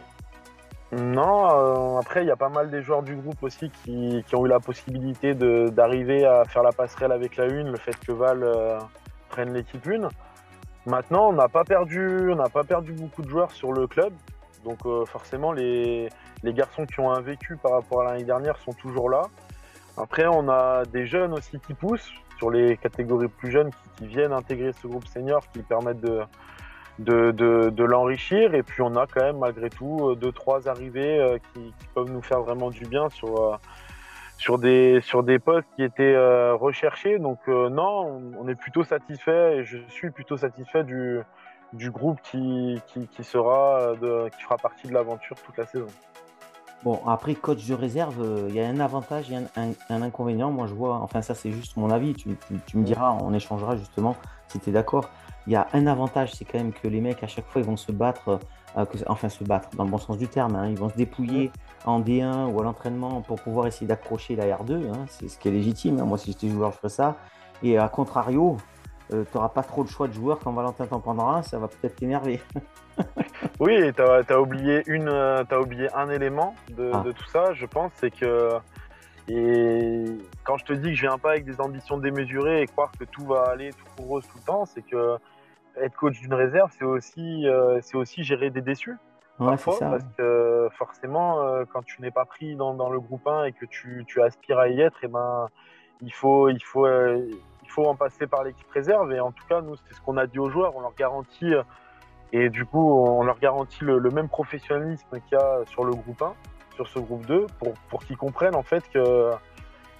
Non, 0.91 1.95
euh, 1.95 1.99
après, 1.99 2.23
il 2.23 2.27
y 2.27 2.31
a 2.31 2.35
pas 2.35 2.49
mal 2.49 2.69
des 2.69 2.81
joueurs 2.81 3.01
du 3.01 3.15
groupe 3.15 3.41
aussi 3.43 3.69
qui, 3.69 4.23
qui 4.27 4.35
ont 4.35 4.45
eu 4.45 4.49
la 4.49 4.59
possibilité 4.59 5.33
d'arriver 5.33 6.25
à 6.25 6.43
faire 6.43 6.63
la 6.63 6.73
passerelle 6.73 7.13
avec 7.13 7.37
la 7.37 7.45
une, 7.45 7.69
le 7.69 7.77
fait 7.77 7.97
que 8.05 8.11
Val 8.11 8.45
prenne 9.29 9.53
l'équipe 9.53 9.85
une. 9.85 10.09
Maintenant, 10.85 11.29
on 11.29 11.33
n'a 11.33 11.47
pas 11.47 11.63
perdu, 11.63 12.31
on 12.31 12.49
pas 12.49 12.63
perdu 12.63 12.91
beaucoup 12.93 13.21
de 13.21 13.29
joueurs 13.29 13.51
sur 13.51 13.71
le 13.71 13.85
club, 13.85 14.13
donc 14.63 14.79
euh, 14.85 15.05
forcément 15.05 15.51
les, 15.51 16.09
les, 16.41 16.53
garçons 16.53 16.85
qui 16.85 16.99
ont 16.99 17.11
un 17.11 17.21
vécu 17.21 17.55
par 17.55 17.73
rapport 17.73 18.01
à 18.01 18.05
l'année 18.05 18.23
dernière 18.23 18.57
sont 18.57 18.73
toujours 18.73 19.09
là. 19.09 19.23
Après, 19.97 20.25
on 20.27 20.49
a 20.49 20.83
des 20.85 21.05
jeunes 21.05 21.33
aussi 21.33 21.59
qui 21.59 21.73
poussent 21.73 22.11
sur 22.37 22.49
les 22.49 22.77
catégories 22.77 23.27
plus 23.27 23.51
jeunes 23.51 23.69
qui, 23.97 24.07
viennent 24.07 24.33
intégrer 24.33 24.73
ce 24.73 24.87
groupe 24.87 25.05
senior, 25.07 25.43
qui 25.53 25.59
permettent 25.59 26.01
de, 26.01 27.83
l'enrichir. 27.83 28.55
Et 28.55 28.63
puis 28.63 28.81
on 28.81 28.95
a 28.95 29.05
quand 29.05 29.21
même 29.21 29.37
malgré 29.37 29.69
tout 29.69 30.09
euh, 30.09 30.15
deux 30.15 30.31
trois 30.31 30.67
arrivées 30.67 31.19
euh, 31.19 31.37
qui, 31.53 31.73
peuvent 31.93 32.09
nous 32.11 32.21
faire 32.21 32.41
vraiment 32.41 32.71
du 32.71 32.85
bien 32.85 33.09
sur 33.09 33.59
sur 34.41 34.57
des, 34.57 35.01
sur 35.01 35.23
postes 35.45 35.67
qui 35.75 35.83
étaient 35.83 36.15
euh, 36.15 36.55
recherchés. 36.55 37.19
Donc 37.19 37.37
euh, 37.47 37.69
non, 37.69 38.33
on, 38.39 38.47
est 38.47 38.55
plutôt 38.55 38.83
satisfait 38.83 39.57
et 39.57 39.63
je 39.63 39.77
suis 39.89 40.09
plutôt 40.09 40.35
satisfait 40.35 40.83
du, 40.83 41.21
groupe 41.91 42.19
euh, 42.33 42.79
qui 42.87 43.23
fera 43.23 44.57
partie 44.57 44.87
de 44.87 44.93
l'aventure 44.93 45.37
toute 45.45 45.57
la 45.57 45.67
saison. 45.67 45.85
Bon, 46.83 46.99
après, 47.05 47.35
coach 47.35 47.65
de 47.67 47.73
réserve, 47.75 48.47
il 48.49 48.55
y 48.55 48.59
a 48.59 48.67
un 48.67 48.79
avantage 48.79 49.31
et 49.31 49.35
un, 49.35 49.71
un, 49.89 50.01
inconvénient. 50.01 50.51
Moi, 50.51 50.65
je 50.67 50.73
vois, 50.73 50.95
enfin, 50.95 51.21
ça, 51.21 51.35
c'est 51.35 51.51
juste 51.51 51.77
mon 51.77 51.91
avis. 51.91 52.13
Tu, 52.13 52.29
me 52.77 52.83
diras, 52.83 53.17
on 53.21 53.33
échangera 53.33 53.75
justement 53.75 54.15
si 54.47 54.59
tu 54.59 54.69
es 54.69 54.73
d'accord. 54.73 55.09
Il 55.47 55.53
y 55.53 55.55
a 55.55 55.67
un 55.73 55.85
avantage, 55.87 56.33
c'est 56.33 56.45
quand 56.45 56.57
même 56.57 56.73
que 56.73 56.87
les 56.87 57.01
mecs, 57.01 57.23
à 57.23 57.27
chaque 57.27 57.45
fois, 57.47 57.61
ils 57.61 57.67
vont 57.67 57.77
se 57.77 57.91
battre 57.91 58.39
euh, 58.77 58.85
enfin 59.07 59.27
se 59.27 59.43
battre 59.43 59.69
dans 59.75 59.83
le 59.83 59.89
bon 59.91 59.97
sens 59.97 60.17
du 60.17 60.27
terme. 60.27 60.55
Hein. 60.55 60.69
Ils 60.69 60.77
vont 60.77 60.89
se 60.89 60.95
dépouiller 60.95 61.51
en 61.85 61.99
D1 61.99 62.51
ou 62.51 62.59
à 62.59 62.63
l'entraînement 62.63 63.21
pour 63.21 63.41
pouvoir 63.41 63.67
essayer 63.67 63.87
d'accrocher 63.87 64.35
la 64.35 64.45
R2. 64.45 64.89
Hein. 64.89 65.05
C'est 65.07 65.27
ce 65.27 65.37
qui 65.37 65.49
est 65.49 65.51
légitime. 65.51 65.99
Hein. 65.99 66.05
Moi, 66.05 66.17
si 66.17 66.31
j'étais 66.31 66.49
joueur, 66.49 66.71
je 66.71 66.77
ferais 66.77 66.89
ça. 66.89 67.17
Et 67.63 67.77
à 67.77 67.89
contrario, 67.89 68.57
euh, 69.13 69.23
tu 69.29 69.35
n'auras 69.35 69.49
pas 69.49 69.63
trop 69.63 69.83
de 69.83 69.89
choix 69.89 70.07
de 70.07 70.13
joueurs 70.13 70.39
quand 70.39 70.53
Valentin 70.53 70.87
t'en 70.87 70.99
prendra 70.99 71.37
un, 71.37 71.41
ça 71.41 71.59
va 71.59 71.67
peut-être 71.67 71.97
t'énerver. 71.97 72.41
oui, 73.61 73.93
tu 73.93 74.01
as, 74.01 74.41
oublié 74.41 74.81
une, 74.87 75.07
euh, 75.07 75.43
as 75.49 75.59
oublié 75.59 75.87
un 75.95 76.09
élément 76.09 76.55
de, 76.69 76.89
ah. 76.91 77.01
de 77.05 77.11
tout 77.11 77.27
ça, 77.27 77.53
je 77.53 77.67
pense, 77.67 77.91
c'est 77.95 78.11
que 78.11 78.59
et 79.27 80.05
quand 80.43 80.57
je 80.57 80.65
te 80.65 80.73
dis 80.73 80.89
que 80.89 80.95
je 80.95 81.01
viens 81.01 81.19
pas 81.19 81.31
avec 81.31 81.45
des 81.45 81.61
ambitions 81.61 81.97
démesurées 81.97 82.63
et 82.63 82.65
croire 82.65 82.91
que 82.99 83.05
tout 83.05 83.25
va 83.25 83.43
aller 83.43 83.69
tout 83.69 84.03
rose 84.03 84.27
tout 84.27 84.37
le 84.39 84.43
temps, 84.43 84.65
c'est 84.65 84.81
que 84.81 85.17
être 85.77 85.95
coach 85.95 86.19
d'une 86.19 86.33
réserve, 86.33 86.71
c'est 86.77 86.85
aussi, 86.85 87.47
euh, 87.47 87.79
c'est 87.81 87.97
aussi 87.97 88.23
gérer 88.23 88.49
des 88.49 88.61
déçus. 88.61 88.97
parfois, 89.37 89.77
parce 89.79 90.03
que 90.17 90.67
forcément, 90.73 91.41
euh, 91.41 91.65
quand 91.71 91.83
tu 91.83 92.01
n'es 92.01 92.11
pas 92.11 92.25
pris 92.25 92.55
dans, 92.55 92.73
dans, 92.73 92.89
le 92.89 92.99
groupe 92.99 93.27
1 93.27 93.45
et 93.45 93.51
que 93.53 93.65
tu, 93.65 94.03
tu 94.07 94.21
aspires 94.21 94.59
à 94.59 94.69
y 94.69 94.81
être, 94.81 95.03
et 95.03 95.07
eh 95.07 95.07
ben, 95.07 95.47
il, 96.01 96.11
faut, 96.11 96.49
il, 96.49 96.63
faut, 96.63 96.85
euh, 96.87 97.23
il 97.63 97.69
faut 97.69 97.85
en 97.85 97.95
passer 97.95 98.27
par 98.27 98.43
l'équipe 98.43 98.69
réserve. 98.71 99.13
Et 99.13 99.19
en 99.19 99.31
tout 99.31 99.45
cas, 99.47 99.61
nous, 99.61 99.75
c'est 99.75 99.93
ce 99.93 100.01
qu'on 100.01 100.17
a 100.17 100.27
dit 100.27 100.39
aux 100.39 100.49
joueurs. 100.49 100.75
On 100.75 100.81
leur 100.81 100.95
garantit, 100.95 101.53
et 102.33 102.49
du 102.49 102.65
coup, 102.65 102.79
on 102.79 103.23
leur 103.23 103.39
garantit 103.39 103.83
le, 103.83 103.99
même 104.09 104.29
professionnalisme 104.29 105.19
qu'il 105.27 105.37
y 105.37 105.41
a 105.41 105.59
sur 105.65 105.83
le 105.83 105.93
groupe 105.93 106.21
1, 106.21 106.33
sur 106.75 106.87
ce 106.87 106.99
groupe 106.99 107.25
2, 107.25 107.47
pour, 107.59 107.73
pour 107.89 108.05
qu'ils 108.05 108.17
comprennent 108.17 108.55
en 108.55 108.63
fait 108.63 108.83
que, 108.89 109.31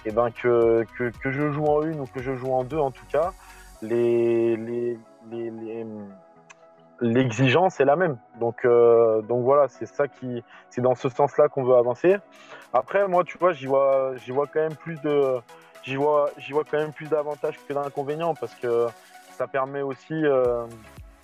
eh 0.05 0.11
ben, 0.11 0.31
que, 0.31 0.85
que, 0.97 1.31
je 1.31 1.51
joue 1.51 1.65
en 1.65 1.83
une 1.83 1.99
ou 1.99 2.05
que 2.05 2.21
je 2.21 2.33
joue 2.35 2.53
en 2.53 2.63
deux, 2.63 2.77
en 2.77 2.91
tout 2.91 3.05
cas, 3.11 3.33
l'exigence 7.01 7.79
est 7.81 7.85
la 7.85 7.97
même. 7.97 8.17
Donc, 8.39 8.63
euh, 8.63 9.21
donc 9.23 9.43
voilà, 9.43 9.67
c'est 9.67 9.85
ça 9.85 10.07
qui, 10.07 10.41
c'est 10.69 10.81
dans 10.81 10.95
ce 10.95 11.09
sens-là 11.09 11.49
qu'on 11.49 11.63
veut 11.63 11.75
avancer. 11.75 12.15
Après, 12.73 13.05
moi, 13.09 13.25
tu 13.25 13.37
vois, 13.37 13.51
j'y 13.51 13.65
vois, 13.65 14.13
j'y 14.15 14.31
vois 14.31 14.47
quand 14.47 14.61
même 14.61 14.75
plus 14.75 15.01
de, 15.01 15.41
j'y 15.83 15.95
vois, 15.97 16.29
j'y 16.37 16.53
vois 16.53 16.63
quand 16.63 16.77
même 16.77 16.93
plus 16.93 17.09
d'avantages 17.09 17.59
que 17.67 17.73
d'inconvénients 17.73 18.35
parce 18.35 18.55
que 18.55 18.87
ça 19.33 19.47
permet 19.47 19.81
aussi 19.81 20.13
euh, 20.13 20.65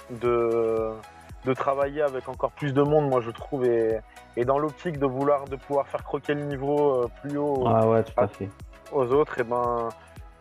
de, 0.09 0.91
de 1.45 1.53
travailler 1.53 2.01
avec 2.01 2.27
encore 2.29 2.51
plus 2.51 2.73
de 2.73 2.81
monde, 2.81 3.09
moi 3.09 3.21
je 3.21 3.31
trouve, 3.31 3.65
et, 3.65 3.99
et 4.35 4.45
dans 4.45 4.59
l'optique 4.59 4.99
de 4.99 5.05
vouloir, 5.05 5.45
de 5.45 5.55
pouvoir 5.55 5.87
faire 5.87 6.03
croquer 6.03 6.33
le 6.33 6.45
niveau 6.45 7.03
euh, 7.03 7.07
plus 7.21 7.37
haut 7.37 7.63
ah 7.67 7.87
ouais, 7.87 8.03
tout 8.03 8.13
à 8.17 8.27
fait. 8.27 8.49
aux 8.91 9.05
autres, 9.11 9.39
et 9.39 9.43
ben 9.43 9.89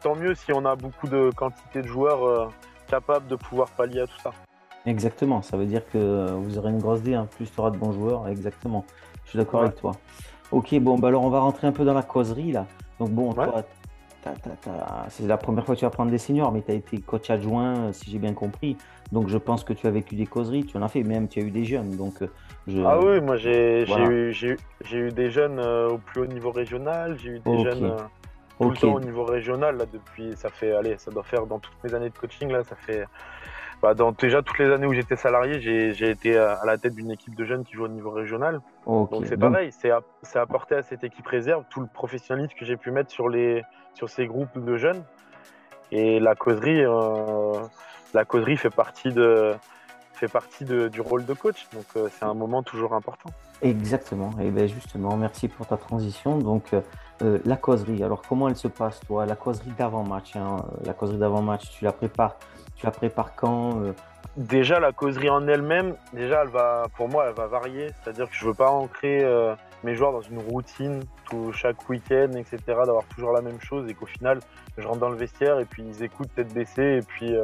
tant 0.01 0.15
mieux 0.15 0.35
si 0.35 0.53
on 0.53 0.65
a 0.65 0.77
beaucoup 0.77 1.09
de 1.09 1.31
quantité 1.35 1.83
de 1.83 1.87
joueurs 1.87 2.51
capable 2.87 3.27
de 3.27 3.37
pouvoir 3.37 3.69
pallier 3.71 4.01
à 4.01 4.07
tout 4.07 4.19
ça. 4.23 4.31
Exactement, 4.87 5.43
ça 5.43 5.57
veut 5.57 5.67
dire 5.67 5.83
que 5.91 6.31
vous 6.31 6.59
aurez 6.59 6.71
une 6.71 6.79
grosse 6.79 7.03
D, 7.03 7.15
hein. 7.15 7.27
plus 7.37 7.51
tu 7.51 7.61
auras 7.61 7.71
de 7.71 7.77
bons 7.77 7.93
joueurs, 7.93 8.29
exactement. 8.29 8.85
Je 9.25 9.31
suis 9.31 9.39
d'accord 9.39 9.63
avec 9.63 9.75
toi. 9.75 9.93
Ok, 10.53 10.79
bon, 10.79 10.97
bah 10.97 11.09
alors 11.09 11.25
on 11.25 11.29
va 11.29 11.41
rentrer 11.41 11.67
un 11.67 11.73
peu 11.73 11.85
dans 11.85 11.95
la 11.95 12.05
causerie 12.05 12.53
là. 12.53 12.67
Donc 13.01 13.11
bon, 13.11 13.33
toi, 13.33 13.65
c'est 15.09 15.27
la 15.27 15.37
première 15.37 15.65
fois 15.65 15.75
que 15.75 15.81
tu 15.81 15.85
vas 15.85 15.91
prendre 15.91 16.11
des 16.11 16.19
seniors, 16.19 16.53
mais 16.53 16.63
tu 16.63 16.71
as 16.71 16.75
été 16.75 16.99
coach 16.99 17.31
adjoint, 17.31 17.93
si 17.93 18.11
j'ai 18.11 18.19
bien 18.19 18.35
compris. 18.35 18.77
Donc 19.13 19.29
je 19.29 19.39
pense 19.39 19.65
que 19.65 19.73
tu 19.73 19.87
as 19.87 19.91
vécu 19.91 20.17
des 20.17 20.27
causeries, 20.27 20.65
tu 20.65 20.77
en 20.77 20.83
as 20.83 20.89
fait, 20.89 21.03
même 21.03 21.29
tu 21.29 21.41
as 21.41 21.43
eu 21.43 21.51
des 21.51 21.65
jeunes. 21.65 21.91
Donc, 21.97 22.23
euh, 22.23 22.29
je... 22.67 22.81
Ah 22.83 22.99
oui, 22.99 23.21
moi 23.21 23.37
j'ai 23.37 23.85
eu, 23.85 24.57
eu, 24.93 25.13
des 25.13 25.31
jeunes 25.31 25.59
euh, 25.59 25.91
au 25.91 25.99
plus 25.99 26.23
haut 26.23 26.27
niveau 26.27 26.51
régional, 26.51 27.17
j'ai 27.19 27.31
eu 27.31 27.39
des 27.41 27.59
jeunes 27.63 27.85
euh, 27.85 27.97
tout 28.59 28.71
le 28.71 28.77
temps 28.77 28.95
au 28.95 29.01
niveau 29.01 29.25
régional 29.25 29.77
là 29.77 29.85
depuis 29.93 30.35
ça 30.35 30.49
fait 30.49 30.73
allez 30.73 30.97
ça 30.97 31.11
doit 31.11 31.23
faire 31.23 31.47
dans 31.47 31.59
toutes 31.59 31.77
mes 31.85 31.93
années 31.95 32.09
de 32.09 32.17
coaching 32.17 32.51
là 32.51 32.65
ça 32.65 32.75
fait 32.75 33.05
bah, 33.83 33.95
dans 33.95 34.13
déjà 34.13 34.43
toutes 34.43 34.59
les 34.59 34.71
années 34.73 34.87
où 34.87 34.95
j'étais 34.95 35.17
salarié 35.17 35.61
j'ai 35.61 36.11
été 36.11 36.37
à 36.39 36.65
la 36.65 36.79
tête 36.79 36.95
d'une 36.95 37.11
équipe 37.11 37.35
de 37.35 37.45
jeunes 37.45 37.65
qui 37.65 37.75
joue 37.75 37.85
au 37.85 37.89
niveau 37.89 38.11
régional. 38.11 38.61
Donc 38.87 39.27
c'est 39.27 39.37
pareil 39.37 39.71
c'est 39.73 40.39
apporté 40.39 40.75
à 40.75 40.83
cette 40.83 41.05
équipe 41.05 41.27
réserve 41.27 41.65
tout 41.71 41.81
le 41.81 41.87
professionnalisme 41.87 42.55
que 42.59 42.65
j'ai 42.65 42.77
pu 42.77 42.91
mettre 42.91 43.11
sur 43.11 43.29
les 43.29 43.63
sur 43.95 44.09
ces 44.09 44.27
groupes 44.27 44.59
de 44.59 44.77
jeunes. 44.77 45.03
Et 45.93 46.19
la 46.21 46.35
causerie 46.35 46.85
euh, 46.85 47.63
la 48.15 48.25
causerie 48.25 48.57
fait 48.57 48.71
partie 48.71 49.13
de 49.13 49.55
fait 50.17 50.29
partie 50.29 50.65
de, 50.65 50.89
du 50.89 51.01
rôle 51.01 51.25
de 51.25 51.35
coach. 51.35 51.69
Donc 51.73 51.85
euh, 51.97 52.09
c'est 52.11 52.25
un 52.25 52.35
moment 52.35 52.63
toujours 52.63 52.95
important. 52.95 53.31
Exactement. 53.63 54.31
Et 54.41 54.51
ben 54.51 54.67
justement 54.67 55.17
merci 55.17 55.49
pour 55.49 55.67
ta 55.67 55.77
transition. 55.77 56.39
Donc 56.39 56.73
euh, 56.73 56.81
euh, 57.23 57.39
la 57.45 57.57
causerie, 57.57 58.03
alors 58.03 58.23
comment 58.23 58.49
elle 58.49 58.57
se 58.57 58.69
passe, 58.69 59.01
toi? 59.07 59.25
La 59.27 59.37
causerie 59.37 59.73
d'avant-match, 59.79 60.37
hein, 60.37 60.57
la 60.85 60.93
causerie 60.93 61.19
d'avant-match, 61.19 61.71
tu 61.71 61.85
la 61.85 61.93
prépares, 61.93 62.37
tu 62.75 62.85
la 62.85 62.93
prépares 62.93 63.35
quand 63.35 63.81
euh? 63.81 63.93
Déjà, 64.37 64.81
la 64.81 64.93
causerie 64.93 65.31
en 65.31 65.49
elle-même, 65.49 65.95
déjà, 66.13 66.43
elle 66.43 66.51
va, 66.51 66.89
pour 66.95 67.09
moi, 67.09 67.25
elle 67.27 67.35
va 67.35 67.47
varier. 67.47 67.89
C'est-à-dire 68.03 68.29
que 68.29 68.35
je 68.35 68.45
veux 68.45 68.53
pas 68.53 68.69
ancrer 68.69 69.25
euh, 69.25 69.55
mes 69.83 69.95
joueurs 69.95 70.13
dans 70.13 70.21
une 70.21 70.41
routine 70.41 71.01
chaque 71.53 71.89
week-end, 71.89 72.33
etc., 72.33 72.59
d'avoir 72.67 73.05
toujours 73.05 73.33
la 73.33 73.41
même 73.41 73.61
chose 73.61 73.89
et 73.89 73.95
qu'au 73.95 74.05
final, 74.05 74.41
je 74.77 74.87
rentre 74.87 75.01
dans 75.01 75.09
le 75.09 75.17
vestiaire 75.17 75.59
et 75.59 75.65
puis 75.65 75.85
ils 75.87 76.03
écoutent 76.03 76.35
tête 76.35 76.53
baissée 76.53 76.99
et 76.99 77.03
puis 77.03 77.35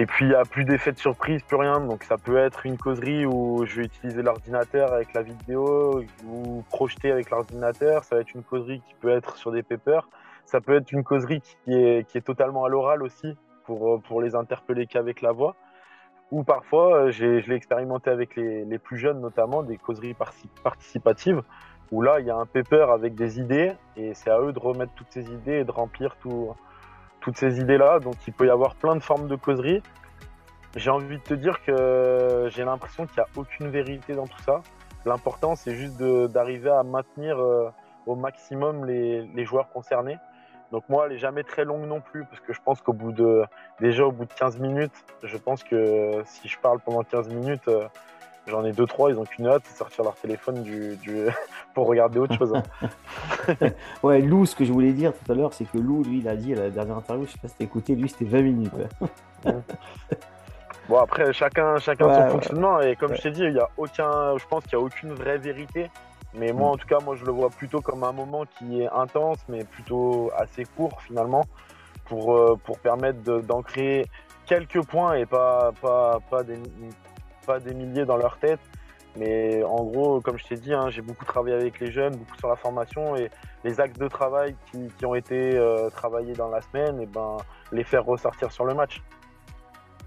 et 0.00 0.06
puis, 0.06 0.24
il 0.24 0.28
n'y 0.28 0.34
a 0.34 0.46
plus 0.46 0.64
d'effet 0.64 0.92
de 0.92 0.98
surprise, 0.98 1.42
plus 1.42 1.58
rien. 1.58 1.78
Donc, 1.78 2.04
ça 2.04 2.16
peut 2.16 2.38
être 2.38 2.64
une 2.64 2.78
causerie 2.78 3.26
où 3.26 3.66
je 3.66 3.76
vais 3.76 3.84
utiliser 3.84 4.22
l'ordinateur 4.22 4.94
avec 4.94 5.12
la 5.12 5.20
vidéo 5.20 6.02
ou 6.26 6.64
projeter 6.70 7.12
avec 7.12 7.28
l'ordinateur. 7.28 8.02
Ça 8.04 8.14
va 8.14 8.22
être 8.22 8.32
une 8.32 8.42
causerie 8.42 8.80
qui 8.80 8.94
peut 8.94 9.10
être 9.10 9.36
sur 9.36 9.52
des 9.52 9.62
papers. 9.62 10.08
Ça 10.46 10.62
peut 10.62 10.74
être 10.74 10.90
une 10.90 11.04
causerie 11.04 11.42
qui 11.42 11.74
est, 11.74 12.08
qui 12.08 12.16
est 12.16 12.22
totalement 12.22 12.64
à 12.64 12.70
l'oral 12.70 13.02
aussi 13.02 13.36
pour, 13.66 14.00
pour 14.00 14.22
les 14.22 14.34
interpeller 14.34 14.86
qu'avec 14.86 15.20
la 15.20 15.32
voix. 15.32 15.54
Ou 16.30 16.44
parfois, 16.44 17.10
je 17.10 17.46
l'ai 17.46 17.54
expérimenté 17.54 18.08
avec 18.08 18.36
les, 18.36 18.64
les, 18.64 18.78
plus 18.78 18.96
jeunes, 18.96 19.20
notamment 19.20 19.62
des 19.62 19.76
causeries 19.76 20.16
participatives, 20.64 21.42
où 21.92 22.00
là, 22.00 22.20
il 22.20 22.26
y 22.26 22.30
a 22.30 22.36
un 22.36 22.46
paper 22.46 22.86
avec 22.90 23.14
des 23.16 23.38
idées 23.38 23.74
et 23.98 24.14
c'est 24.14 24.30
à 24.30 24.40
eux 24.40 24.54
de 24.54 24.58
remettre 24.58 24.94
toutes 24.94 25.10
ces 25.10 25.30
idées 25.30 25.58
et 25.58 25.64
de 25.64 25.70
remplir 25.70 26.16
tout, 26.16 26.54
toutes 27.20 27.36
ces 27.36 27.60
idées-là. 27.60 28.00
Donc 28.00 28.14
il 28.26 28.32
peut 28.32 28.46
y 28.46 28.50
avoir 28.50 28.74
plein 28.74 28.96
de 28.96 29.02
formes 29.02 29.28
de 29.28 29.36
causerie. 29.36 29.82
J'ai 30.76 30.90
envie 30.90 31.18
de 31.18 31.22
te 31.22 31.34
dire 31.34 31.62
que 31.64 32.48
j'ai 32.50 32.64
l'impression 32.64 33.06
qu'il 33.06 33.16
n'y 33.16 33.22
a 33.22 33.28
aucune 33.36 33.68
vérité 33.68 34.14
dans 34.14 34.26
tout 34.26 34.40
ça. 34.42 34.62
L'important, 35.04 35.56
c'est 35.56 35.74
juste 35.74 36.00
d'arriver 36.00 36.70
à 36.70 36.82
maintenir 36.82 37.38
euh, 37.38 37.70
au 38.06 38.14
maximum 38.14 38.84
les, 38.84 39.44
joueurs 39.44 39.70
concernés. 39.70 40.18
Donc 40.70 40.84
moi, 40.88 41.06
elle 41.06 41.12
n'est 41.12 41.18
jamais 41.18 41.42
très 41.42 41.64
longue 41.64 41.86
non 41.86 42.00
plus, 42.00 42.24
parce 42.26 42.40
que 42.40 42.52
je 42.52 42.60
pense 42.64 42.80
qu'au 42.80 42.92
bout 42.92 43.10
de 43.12 43.42
déjà 43.80 44.04
au 44.04 44.12
bout 44.12 44.26
de 44.26 44.32
15 44.32 44.60
minutes, 44.60 44.92
je 45.24 45.36
pense 45.36 45.64
que 45.64 46.22
si 46.26 46.48
je 46.48 46.58
parle 46.58 46.78
pendant 46.80 47.02
15 47.02 47.28
minutes, 47.28 47.66
euh, 47.66 47.88
j'en 48.46 48.64
ai 48.64 48.72
deux 48.72 48.86
trois, 48.86 49.10
ils 49.10 49.18
ont 49.18 49.24
qu'une 49.24 49.46
hâte, 49.46 49.62
c'est 49.64 49.76
sortir 49.76 50.04
leur 50.04 50.14
téléphone 50.16 50.62
du, 50.62 50.96
du 50.96 51.26
pour 51.74 51.86
regarder 51.86 52.18
autre 52.18 52.36
chose. 52.36 52.54
Hein. 52.54 53.54
ouais, 54.02 54.20
Lou, 54.20 54.46
ce 54.46 54.54
que 54.54 54.64
je 54.64 54.72
voulais 54.72 54.92
dire 54.92 55.12
tout 55.12 55.32
à 55.32 55.34
l'heure, 55.34 55.52
c'est 55.52 55.64
que 55.64 55.78
Lou, 55.78 56.02
lui, 56.02 56.18
il 56.18 56.28
a 56.28 56.36
dit 56.36 56.52
à 56.52 56.56
la 56.56 56.70
dernière 56.70 56.96
interview, 56.96 57.26
je 57.26 57.32
sais 57.32 57.38
pas 57.38 57.48
si 57.48 57.54
t'as 57.56 57.64
écouté, 57.64 57.94
lui, 57.94 58.08
c'était 58.08 58.24
20 58.24 58.42
minutes. 58.42 58.72
Bon, 60.90 60.98
après, 60.98 61.32
chacun, 61.32 61.78
chacun 61.78 62.12
son 62.12 62.30
fonctionnement. 62.30 62.80
Et 62.80 62.96
comme 62.96 63.14
je 63.14 63.22
t'ai 63.22 63.30
dit, 63.30 63.42
il 63.44 63.52
y 63.52 63.60
a 63.60 63.68
aucun, 63.76 64.36
je 64.36 64.44
pense 64.46 64.64
qu'il 64.64 64.76
n'y 64.76 64.82
a 64.82 64.86
aucune 64.86 65.12
vraie 65.12 65.38
vérité. 65.38 65.88
Mais 66.34 66.52
moi, 66.52 66.68
mm. 66.68 66.72
en 66.72 66.76
tout 66.76 66.86
cas, 66.88 66.98
moi, 66.98 67.14
je 67.14 67.24
le 67.24 67.30
vois 67.30 67.50
plutôt 67.50 67.80
comme 67.80 68.02
un 68.02 68.10
moment 68.10 68.44
qui 68.58 68.82
est 68.82 68.88
intense, 68.88 69.38
mais 69.48 69.62
plutôt 69.62 70.32
assez 70.36 70.64
court 70.64 71.00
finalement, 71.02 71.44
pour, 72.06 72.34
euh, 72.34 72.58
pour 72.64 72.80
permettre 72.80 73.20
d'ancrer 73.40 74.06
quelques 74.46 74.84
points 74.84 75.14
et 75.14 75.26
pas, 75.26 75.70
pas, 75.80 76.18
pas, 76.28 76.42
des, 76.42 76.58
pas 77.50 77.60
des 77.60 77.74
milliers 77.74 78.04
dans 78.04 78.16
leur 78.16 78.38
tête. 78.38 78.60
Mais 79.16 79.64
en 79.64 79.82
gros, 79.84 80.20
comme 80.20 80.38
je 80.38 80.44
t'ai 80.44 80.56
dit, 80.56 80.72
hein, 80.72 80.88
j'ai 80.88 81.02
beaucoup 81.02 81.24
travaillé 81.24 81.56
avec 81.56 81.80
les 81.80 81.90
jeunes, 81.90 82.14
beaucoup 82.14 82.36
sur 82.38 82.48
la 82.48 82.54
formation 82.54 83.16
et 83.16 83.28
les 83.64 83.80
axes 83.80 83.98
de 83.98 84.06
travail 84.06 84.54
qui, 84.70 84.78
qui 84.96 85.04
ont 85.04 85.16
été 85.16 85.56
euh, 85.56 85.90
travaillés 85.90 86.34
dans 86.34 86.48
la 86.48 86.60
semaine, 86.60 87.00
et 87.00 87.06
ben, 87.06 87.38
les 87.72 87.82
faire 87.82 88.04
ressortir 88.04 88.52
sur 88.52 88.64
le 88.64 88.74
match. 88.74 89.02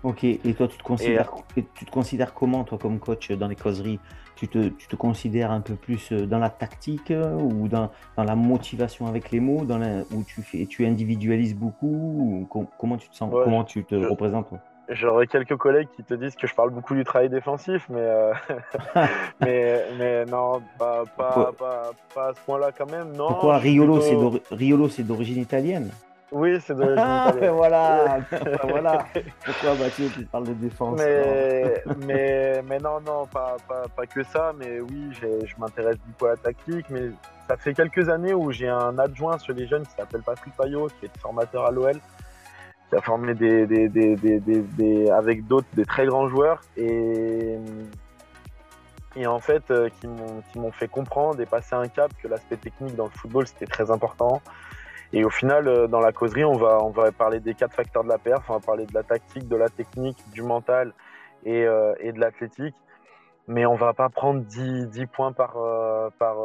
Ok, 0.04 0.24
et 0.24 0.54
toi, 0.58 0.68
tu 0.68 0.78
te, 0.78 0.84
considères, 0.84 1.32
tu 1.54 1.86
te 1.86 1.92
considères 1.92 2.34
comment, 2.34 2.64
toi, 2.64 2.78
comme 2.78 3.00
coach 3.00 3.32
dans 3.32 3.48
les 3.48 3.56
causeries? 3.56 4.00
Tu 4.36 4.48
te, 4.48 4.70
tu 4.70 4.88
te 4.88 4.96
considères 4.96 5.52
un 5.52 5.62
peu 5.62 5.76
plus 5.76 6.12
euh, 6.12 6.26
dans 6.26 6.40
la 6.40 6.50
tactique 6.50 7.12
euh, 7.12 7.36
ou 7.36 7.68
dans, 7.68 7.92
dans 8.18 8.24
la 8.24 8.36
motivation 8.36 9.08
avec 9.08 9.32
les 9.32 9.40
mots, 9.40 9.64
dans 9.64 9.78
la, 9.78 10.02
où 10.12 10.24
tu, 10.24 10.42
fais, 10.42 10.66
tu 10.66 10.86
individualises 10.86 11.56
beaucoup 11.56 11.88
ou 11.88 12.68
Comment 12.80 12.98
tu 12.98 13.10
te 13.10 13.16
sens 13.16 13.32
Comment 13.32 13.64
tu 13.64 13.84
te 13.84 13.96
représentes 13.96 14.54
J'aurais 14.90 15.28
quelques 15.28 15.56
collègues 15.56 15.88
qui 15.96 16.04
te 16.04 16.14
disent 16.14 16.36
que 16.36 16.46
je 16.46 16.54
parle 16.54 16.72
beaucoup 16.72 16.94
du 16.94 17.06
travail 17.06 17.30
défensif, 17.30 17.86
mais, 17.90 18.00
euh, 18.00 18.34
mais, 19.42 19.86
mais, 19.98 20.26
non, 20.26 20.62
pas, 20.78 21.04
pas, 21.16 21.54
pas, 21.58 21.92
pas, 22.14 22.28
à 22.30 22.34
ce 22.34 22.40
point-là 22.46 22.72
quand 22.78 22.92
même. 22.92 23.14
Non, 23.14 23.28
Pourquoi 23.28 23.58
Riolo, 23.58 24.90
c'est 24.90 25.04
d'origine 25.04 25.42
italienne? 25.42 25.90
Oui, 26.34 26.60
c'est 26.66 26.76
de 26.76 26.96
ah, 26.98 27.32
voilà, 27.52 28.18
voilà. 28.64 29.06
Pourquoi 29.46 29.76
Mathieu, 29.76 30.10
tu 30.10 30.26
parles 30.26 30.48
de 30.48 30.54
défense 30.54 31.00
mais, 31.00 31.84
mais, 32.06 32.62
mais, 32.68 32.80
non, 32.80 33.00
non, 33.02 33.28
pas, 33.28 33.58
pas, 33.68 33.84
pas 33.96 34.08
que 34.08 34.24
ça. 34.24 34.52
Mais 34.58 34.82
oui, 34.82 35.12
je 35.22 35.54
m'intéresse 35.60 35.98
beaucoup 36.08 36.26
à 36.26 36.32
la 36.32 36.38
tactique. 36.38 36.88
Mais 36.90 37.12
ça 37.48 37.56
fait 37.56 37.76
quelques 37.76 38.10
années 38.10 38.34
où 38.34 38.52
j'ai 38.52 38.68
un 38.68 38.98
adjoint 38.98 39.38
sur 39.38 39.54
les 39.54 39.68
jeunes 39.68 39.86
qui 39.86 39.94
s'appelle 39.96 40.24
Patrick 40.24 40.56
Payot, 40.58 40.90
qui 41.00 41.06
est 41.06 41.18
formateur 41.20 41.66
à 41.66 41.72
l'OL, 41.72 42.00
qui 42.94 43.00
a 43.00 43.02
formé 43.02 43.32
avec 45.12 45.48
d'autres 45.48 45.68
des 45.74 45.86
très 45.86 46.06
grands 46.06 46.28
joueurs. 46.28 46.62
Et, 46.78 47.58
et 49.16 49.28
en 49.28 49.40
fait, 49.40 49.70
euh, 49.72 49.90
qui 50.00 50.08
m'ont 50.60 50.72
fait 50.72 50.88
comprendre 50.88 51.40
et 51.42 51.46
passer 51.46 51.76
un 51.76 51.88
cap 51.88 52.12
que 52.22 52.28
l'aspect 52.28 52.58
technique 52.58 52.96
dans 52.96 53.06
le 53.06 53.12
football, 53.12 53.48
c'était 53.48 53.68
très 53.68 53.92
important 53.92 54.42
et 55.14 55.24
au 55.24 55.30
final, 55.30 55.68
euh, 55.68 55.88
dans 55.88 56.00
la 56.00 56.12
causerie, 56.12 56.44
on 56.44 56.58
va, 56.58 56.84
on 56.84 56.90
va 56.90 57.12
parler 57.12 57.40
des 57.40 57.54
quatre 57.54 57.76
facteurs 57.76 58.04
de 58.04 58.10
la 58.10 58.18
perf, 58.18 58.50
on 58.50 58.54
va 58.54 58.60
parler 58.60 58.88
de 58.88 58.94
la 58.96 59.04
tactique, 59.04 59.48
de 59.48 59.56
la 59.56 59.70
technique, 59.70 60.18
du 60.32 60.42
mental 60.42 60.92
et, 61.46 61.66
euh, 61.66 61.94
et 62.00 62.12
de 62.12 62.20
l'athlétique. 62.20 62.76
Mais 63.48 63.66
on 63.68 63.76
va 63.76 63.94
pas 63.94 64.10
prendre 64.10 64.42
10, 64.42 64.88
10 64.88 65.06
points 65.06 65.32
par, 65.32 65.58
euh, 65.58 66.10
par, 66.18 66.38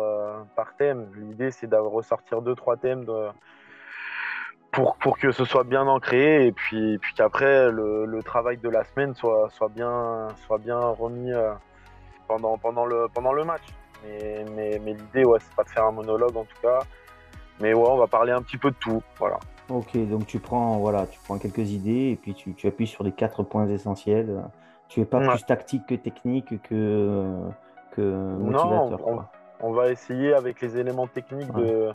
par 0.55 0.77
thème. 0.77 1.09
L'idée, 1.17 1.51
c'est 1.51 1.69
de 1.69 1.77
ressortir 1.77 2.43
deux, 2.43 2.55
trois 2.55 2.77
thèmes 2.77 3.05
de, 3.05 3.29
pour, 4.71 4.97
pour 4.97 5.19
que 5.19 5.33
ce 5.33 5.45
soit 5.45 5.65
bien 5.65 5.87
ancré 5.87 6.47
et 6.47 6.53
puis, 6.53 6.99
puis 6.99 7.15
qu'après, 7.15 7.71
le, 7.71 8.05
le, 8.05 8.23
travail 8.23 8.59
de 8.59 8.69
la 8.69 8.85
semaine 8.85 9.15
soit, 9.15 9.49
soit, 9.51 9.69
bien, 9.69 10.29
soit 10.47 10.59
bien 10.59 10.79
remis 10.79 11.33
pendant, 12.27 12.59
pendant, 12.59 12.85
le, 12.85 13.09
pendant 13.13 13.33
le 13.33 13.45
match. 13.45 13.63
Mais, 14.05 14.45
mais, 14.55 14.81
mais 14.85 14.93
l'idée, 14.93 15.25
ouais, 15.25 15.39
c'est 15.41 15.55
pas 15.55 15.65
de 15.65 15.71
faire 15.71 15.85
un 15.85 15.93
monologue 15.93 16.37
en 16.37 16.45
tout 16.45 16.61
cas. 16.63 16.81
Mais 17.61 17.75
ouais, 17.75 17.89
on 17.89 17.97
va 17.97 18.07
parler 18.07 18.33
un 18.33 18.43
petit 18.43 18.57
peu 18.57 18.71
de 18.71 18.77
tout. 18.77 19.03
Voilà. 19.19 19.39
Ok, 19.69 19.97
donc 20.09 20.27
tu 20.27 20.39
prends, 20.39 20.79
voilà, 20.79 21.07
tu 21.07 21.19
prends 21.25 21.39
quelques 21.39 21.71
idées 21.71 22.11
et 22.13 22.17
puis 22.17 22.35
tu, 22.35 22.55
tu 22.55 22.67
appuies 22.67 22.87
sur 22.87 23.05
les 23.05 23.13
quatre 23.13 23.43
points 23.43 23.69
essentiels. 23.69 24.45
Tu 24.89 25.01
es 25.01 25.05
pas 25.05 25.21
plus 25.21 25.45
tactique 25.45 25.87
que 25.87 25.95
technique 25.95 26.63
que, 26.63 27.37
que 27.91 28.01
motivateur. 28.01 29.01
Non, 29.01 29.25
on, 29.61 29.73
va 29.73 29.91
essayer 29.91 30.33
avec 30.33 30.63
les 30.63 30.79
éléments 30.79 31.07
techniques 31.07 31.53
de, 31.53 31.91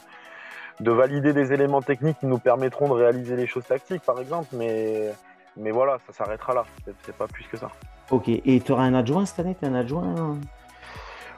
de 0.79 0.91
valider 0.91 1.33
des 1.33 1.53
éléments 1.53 1.81
techniques 1.81 2.19
qui 2.19 2.25
nous 2.25 2.39
permettront 2.39 2.87
de 2.87 2.93
réaliser 2.93 3.35
les 3.35 3.47
choses 3.47 3.65
tactiques, 3.65 4.03
par 4.03 4.19
exemple. 4.19 4.49
Mais, 4.53 5.11
mais 5.57 5.71
voilà, 5.71 5.97
ça 6.07 6.13
s'arrêtera 6.13 6.53
là. 6.53 6.65
C'est 7.03 7.15
pas 7.15 7.27
plus 7.27 7.45
que 7.45 7.57
ça. 7.57 7.69
Ok, 8.11 8.27
et 8.27 8.61
tu 8.63 8.71
auras 8.71 8.83
un 8.83 8.93
adjoint 8.93 9.25
cette 9.25 9.39
année? 9.39 9.55
Tu 9.59 9.65
un 9.65 9.75
adjoint? 9.75 10.37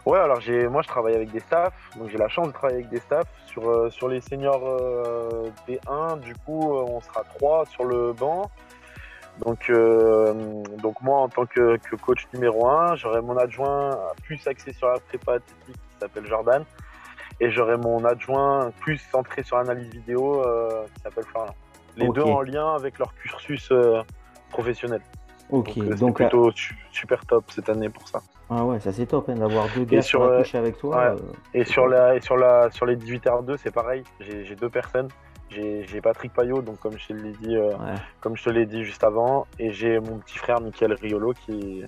Ouais, 0.06 0.20
alors 0.20 0.40
j'ai, 0.40 0.68
moi 0.68 0.84
je 0.84 0.88
travaille 0.88 1.16
avec 1.16 1.32
des 1.32 1.40
staffs, 1.40 1.74
donc 1.98 2.10
j'ai 2.10 2.20
la 2.20 2.28
chance 2.28 2.48
de 2.48 2.52
travailler 2.54 2.80
avec 2.80 2.90
des 2.90 3.00
staffs. 3.00 3.28
Sur, 3.48 3.70
euh, 3.70 3.90
sur 3.90 4.08
les 4.08 4.22
seniors 4.22 4.62
euh, 4.64 5.50
B1, 5.68 6.20
du 6.20 6.36
coup, 6.36 6.76
euh, 6.76 6.86
on 6.88 7.02
sera 7.02 7.24
trois 7.24 7.66
sur 7.66 7.86
le 7.86 8.14
banc. 8.14 8.52
Donc, 9.40 9.70
donc 10.82 11.02
moi, 11.02 11.20
en 11.20 11.28
tant 11.28 11.46
que, 11.46 11.78
coach 11.98 12.26
numéro 12.34 12.70
1, 12.70 12.96
j'aurai 12.96 13.22
mon 13.22 13.36
adjoint 13.36 14.00
plus 14.24 14.48
axé 14.48 14.72
sur 14.72 14.88
la 14.88 14.98
prépa 15.00 15.34
athlétique 15.34 15.76
qui 15.76 16.00
s'appelle 16.00 16.26
Jordan. 16.26 16.64
Et 17.40 17.52
j'aurai 17.52 17.78
mon 17.78 18.04
adjoint 18.06 18.72
plus 18.80 18.98
centré 18.98 19.44
sur 19.44 19.58
l'analyse 19.58 19.90
vidéo 19.90 20.42
qui 20.94 21.02
s'appelle 21.02 21.26
Florian. 21.26 21.54
Les 21.98 22.10
deux 22.10 22.22
en 22.22 22.42
lien 22.42 22.76
avec 22.76 22.98
leur 22.98 23.14
cursus 23.16 23.72
professionnel. 24.50 25.02
Ok, 25.50 25.78
donc, 25.78 25.98
donc 25.98 26.16
plutôt 26.16 26.52
super 26.92 27.26
top 27.26 27.52
cette 27.52 27.70
année 27.70 27.90
pour 27.90 28.08
ça. 28.08 28.20
Ah 28.50 28.64
ouais, 28.64 28.80
ça 28.80 28.92
c'est 28.92 29.06
top 29.06 29.30
hein, 29.30 29.36
d'avoir 29.36 29.68
deux 29.76 29.86
gars 29.86 30.02
sur, 30.02 30.28
la 30.28 30.44
avec 30.54 30.78
toi. 30.78 30.98
Euh, 30.98 31.18
et 31.54 31.66
sur, 31.66 31.88
la, 31.88 32.16
et 32.16 32.22
sur, 32.22 32.38
la, 32.38 32.70
sur 32.72 32.86
les 32.86 32.96
18h2, 32.96 33.58
c'est 33.58 33.74
pareil. 33.74 34.04
J'ai 34.20 34.56
deux 34.56 34.70
personnes. 34.70 35.08
J'ai 35.50 36.02
Patrick 36.02 36.34
Payot, 36.34 36.62
donc 36.62 36.80
comme 36.80 36.98
je 36.98 37.08
te 37.08 37.14
l'ai 37.14 37.32
dit, 37.32 37.56
euh, 37.56 37.72
comme 38.20 38.36
je 38.36 38.44
te 38.44 38.50
l'ai 38.50 38.66
dit 38.66 38.84
juste 38.84 39.06
avant, 39.06 39.48
et 39.58 39.72
j'ai 39.72 40.00
mon 40.00 40.18
petit 40.18 40.38
frère 40.38 40.60
Michael 40.60 40.94
Riolo 40.94 41.34
qui, 41.34 41.84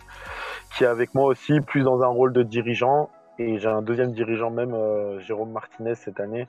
qui 0.74 0.84
est 0.84 0.88
avec 0.88 1.14
moi 1.14 1.26
aussi, 1.26 1.60
plus 1.60 1.84
dans 1.84 2.02
un 2.02 2.08
rôle 2.08 2.32
de 2.32 2.44
dirigeant. 2.44 3.10
Et 3.40 3.60
j'ai 3.60 3.68
un 3.68 3.82
deuxième 3.82 4.12
dirigeant 4.12 4.50
même, 4.50 4.74
euh, 4.74 5.20
Jérôme 5.20 5.52
Martinez 5.52 5.96
cette 5.96 6.20
année. 6.20 6.48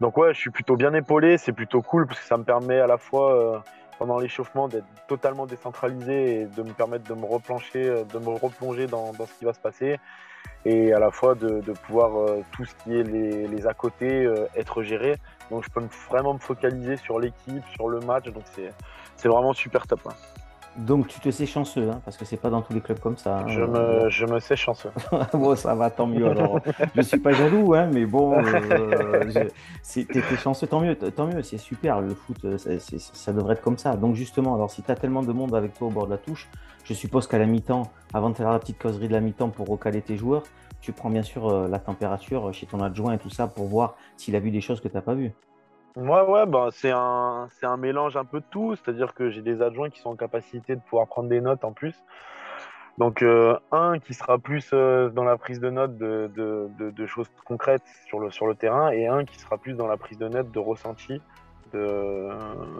Donc 0.00 0.16
ouais, 0.16 0.34
je 0.34 0.38
suis 0.38 0.50
plutôt 0.50 0.76
bien 0.76 0.92
épaulé, 0.94 1.38
c'est 1.38 1.52
plutôt 1.52 1.80
cool 1.80 2.06
parce 2.06 2.20
que 2.20 2.26
ça 2.26 2.36
me 2.36 2.44
permet 2.44 2.80
à 2.80 2.86
la 2.86 2.98
fois 2.98 3.62
pendant 3.98 4.18
l'échauffement 4.18 4.68
d'être 4.68 4.86
totalement 5.08 5.46
décentralisé 5.46 6.40
et 6.40 6.46
de 6.46 6.62
me 6.62 6.72
permettre 6.72 7.08
de 7.08 7.14
me 7.14 7.24
replancher, 7.24 7.88
euh, 7.88 8.04
de 8.04 8.18
me 8.18 8.30
replonger 8.30 8.86
dans, 8.86 9.12
ce 9.12 9.38
qui 9.38 9.44
va 9.44 9.52
se 9.52 9.60
passer 9.60 9.98
et 10.66 10.92
à 10.92 10.98
la 10.98 11.10
fois 11.10 11.34
de, 11.34 11.60
pouvoir 11.86 12.18
euh, 12.18 12.42
tout 12.52 12.64
ce 12.64 12.74
qui 12.76 12.94
est 12.94 13.02
les, 13.02 13.66
à 13.66 13.74
côté 13.74 14.24
euh, 14.24 14.46
être 14.56 14.82
géré. 14.82 15.16
Donc 15.50 15.64
je 15.64 15.70
peux 15.70 15.82
vraiment 16.10 16.34
me 16.34 16.38
focaliser 16.38 16.96
sur 16.96 17.18
l'équipe, 17.18 17.64
sur 17.74 17.88
le 17.88 18.00
match. 18.00 18.26
Donc 18.28 18.44
c'est 19.16 19.28
vraiment 19.28 19.52
super 19.52 19.86
top. 19.86 20.00
Hein. 20.06 20.14
Donc 20.76 21.06
tu 21.06 21.20
te 21.20 21.30
sais 21.30 21.46
chanceux, 21.46 21.88
hein, 21.88 22.00
parce 22.04 22.16
que 22.16 22.24
c'est 22.24 22.36
pas 22.36 22.50
dans 22.50 22.60
tous 22.60 22.72
les 22.72 22.80
clubs 22.80 22.98
comme 22.98 23.16
ça. 23.16 23.38
Hein. 23.38 23.48
Je, 23.48 23.60
me, 23.60 24.10
je, 24.10 24.26
me, 24.26 24.40
sais 24.40 24.56
chanceux. 24.56 24.90
bon, 25.32 25.54
ça 25.54 25.74
va, 25.74 25.90
tant 25.90 26.06
mieux. 26.06 26.28
Alors, 26.28 26.58
je 26.96 27.02
suis 27.02 27.18
pas 27.18 27.32
jaloux, 27.32 27.74
hein, 27.74 27.88
mais 27.92 28.06
bon, 28.06 28.34
euh, 28.44 29.48
t'es 29.84 30.36
chanceux, 30.36 30.66
tant 30.66 30.80
mieux, 30.80 30.96
tant 30.96 31.26
mieux, 31.26 31.42
c'est 31.42 31.58
super. 31.58 32.00
Le 32.00 32.14
foot, 32.14 32.44
euh, 32.44 32.58
ça 32.58 33.32
devrait 33.32 33.54
être 33.54 33.62
comme 33.62 33.78
ça. 33.78 33.94
Donc 33.94 34.16
justement, 34.16 34.54
alors 34.54 34.70
si 34.70 34.82
tu 34.82 34.90
as 34.90 34.96
tellement 34.96 35.22
de 35.22 35.32
monde 35.32 35.54
avec 35.54 35.74
toi 35.74 35.88
au 35.88 35.90
bord 35.90 36.06
de 36.06 36.12
la 36.12 36.18
touche, 36.18 36.48
je 36.84 36.92
suppose 36.92 37.28
qu'à 37.28 37.38
la 37.38 37.46
mi-temps, 37.46 37.84
avant 38.12 38.30
de 38.30 38.34
faire 38.34 38.50
la 38.50 38.58
petite 38.58 38.78
causerie 38.78 39.08
de 39.08 39.12
la 39.12 39.20
mi-temps 39.20 39.50
pour 39.50 39.68
recaler 39.68 40.02
tes 40.02 40.16
joueurs, 40.16 40.42
tu 40.80 40.92
prends 40.92 41.08
bien 41.08 41.22
sûr 41.22 41.48
euh, 41.48 41.68
la 41.68 41.78
température 41.78 42.52
chez 42.52 42.66
ton 42.66 42.80
adjoint 42.80 43.14
et 43.14 43.18
tout 43.18 43.30
ça 43.30 43.46
pour 43.46 43.66
voir 43.66 43.96
s'il 44.16 44.34
a 44.34 44.40
vu 44.40 44.50
des 44.50 44.60
choses 44.60 44.80
que 44.80 44.88
tu 44.88 44.94
n'as 44.94 45.02
pas 45.02 45.14
vues. 45.14 45.32
Ouais, 45.96 46.22
ouais, 46.22 46.46
bah, 46.46 46.68
c'est 46.72 46.90
un, 46.90 47.48
c'est 47.58 47.66
un 47.66 47.76
mélange 47.76 48.16
un 48.16 48.24
peu 48.24 48.40
de 48.40 48.46
tout. 48.50 48.74
C'est-à-dire 48.74 49.14
que 49.14 49.30
j'ai 49.30 49.42
des 49.42 49.62
adjoints 49.62 49.90
qui 49.90 50.00
sont 50.00 50.10
en 50.10 50.16
capacité 50.16 50.74
de 50.74 50.80
pouvoir 50.80 51.06
prendre 51.06 51.28
des 51.28 51.40
notes 51.40 51.64
en 51.64 51.72
plus. 51.72 51.94
Donc, 52.98 53.22
euh, 53.22 53.58
un 53.72 53.98
qui 53.98 54.14
sera 54.14 54.38
plus 54.38 54.70
euh, 54.72 55.08
dans 55.08 55.24
la 55.24 55.36
prise 55.36 55.60
de 55.60 55.70
notes 55.70 55.96
de, 55.96 56.30
de, 56.34 56.90
de, 56.90 57.06
choses 57.06 57.28
concrètes 57.44 57.82
sur 58.06 58.20
le, 58.20 58.30
sur 58.30 58.46
le 58.46 58.54
terrain 58.54 58.90
et 58.90 59.08
un 59.08 59.24
qui 59.24 59.38
sera 59.38 59.58
plus 59.58 59.74
dans 59.74 59.88
la 59.88 59.96
prise 59.96 60.16
de 60.18 60.28
notes 60.28 60.52
de 60.52 60.58
ressenti, 60.60 61.20
de, 61.72 62.28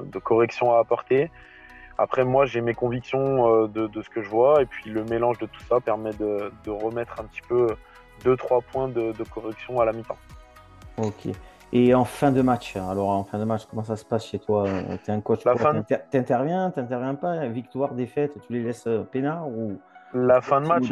de 0.04 0.18
correction 0.18 0.72
à 0.72 0.78
apporter. 0.78 1.30
Après, 1.98 2.24
moi, 2.24 2.46
j'ai 2.46 2.60
mes 2.60 2.74
convictions 2.74 3.64
euh, 3.64 3.68
de, 3.68 4.02
ce 4.02 4.08
que 4.08 4.22
je 4.22 4.28
vois 4.28 4.62
et 4.62 4.66
puis 4.66 4.90
le 4.90 5.04
mélange 5.04 5.38
de 5.38 5.46
tout 5.46 5.62
ça 5.68 5.80
permet 5.80 6.12
de, 6.12 6.50
remettre 6.68 7.20
un 7.20 7.24
petit 7.24 7.42
peu 7.48 7.76
deux, 8.24 8.36
trois 8.36 8.60
points 8.60 8.88
de, 8.88 9.12
de 9.12 9.24
correction 9.24 9.80
à 9.80 9.84
la 9.84 9.92
mi-temps. 9.92 10.18
Ok. 10.96 11.28
Et 11.76 11.92
en 11.92 12.04
fin 12.04 12.30
de 12.30 12.40
match, 12.40 12.76
alors 12.76 13.08
en 13.08 13.24
fin 13.24 13.38
de 13.38 13.44
match, 13.44 13.62
comment 13.68 13.82
ça 13.82 13.96
se 13.96 14.04
passe 14.04 14.24
chez 14.24 14.38
toi? 14.38 14.64
Tu 15.04 15.10
es 15.10 15.12
un 15.12 15.20
coach, 15.20 15.40
t'interviens, 16.10 16.70
t'interviens 16.70 17.16
pas? 17.16 17.46
Victoire, 17.48 17.94
défaite, 17.94 18.32
tu 18.46 18.52
les 18.52 18.62
laisses 18.62 18.88
peinard 19.10 19.48
ou? 19.48 19.76
La 20.14 20.40
fin 20.40 20.60
de 20.60 20.68
match, 20.68 20.88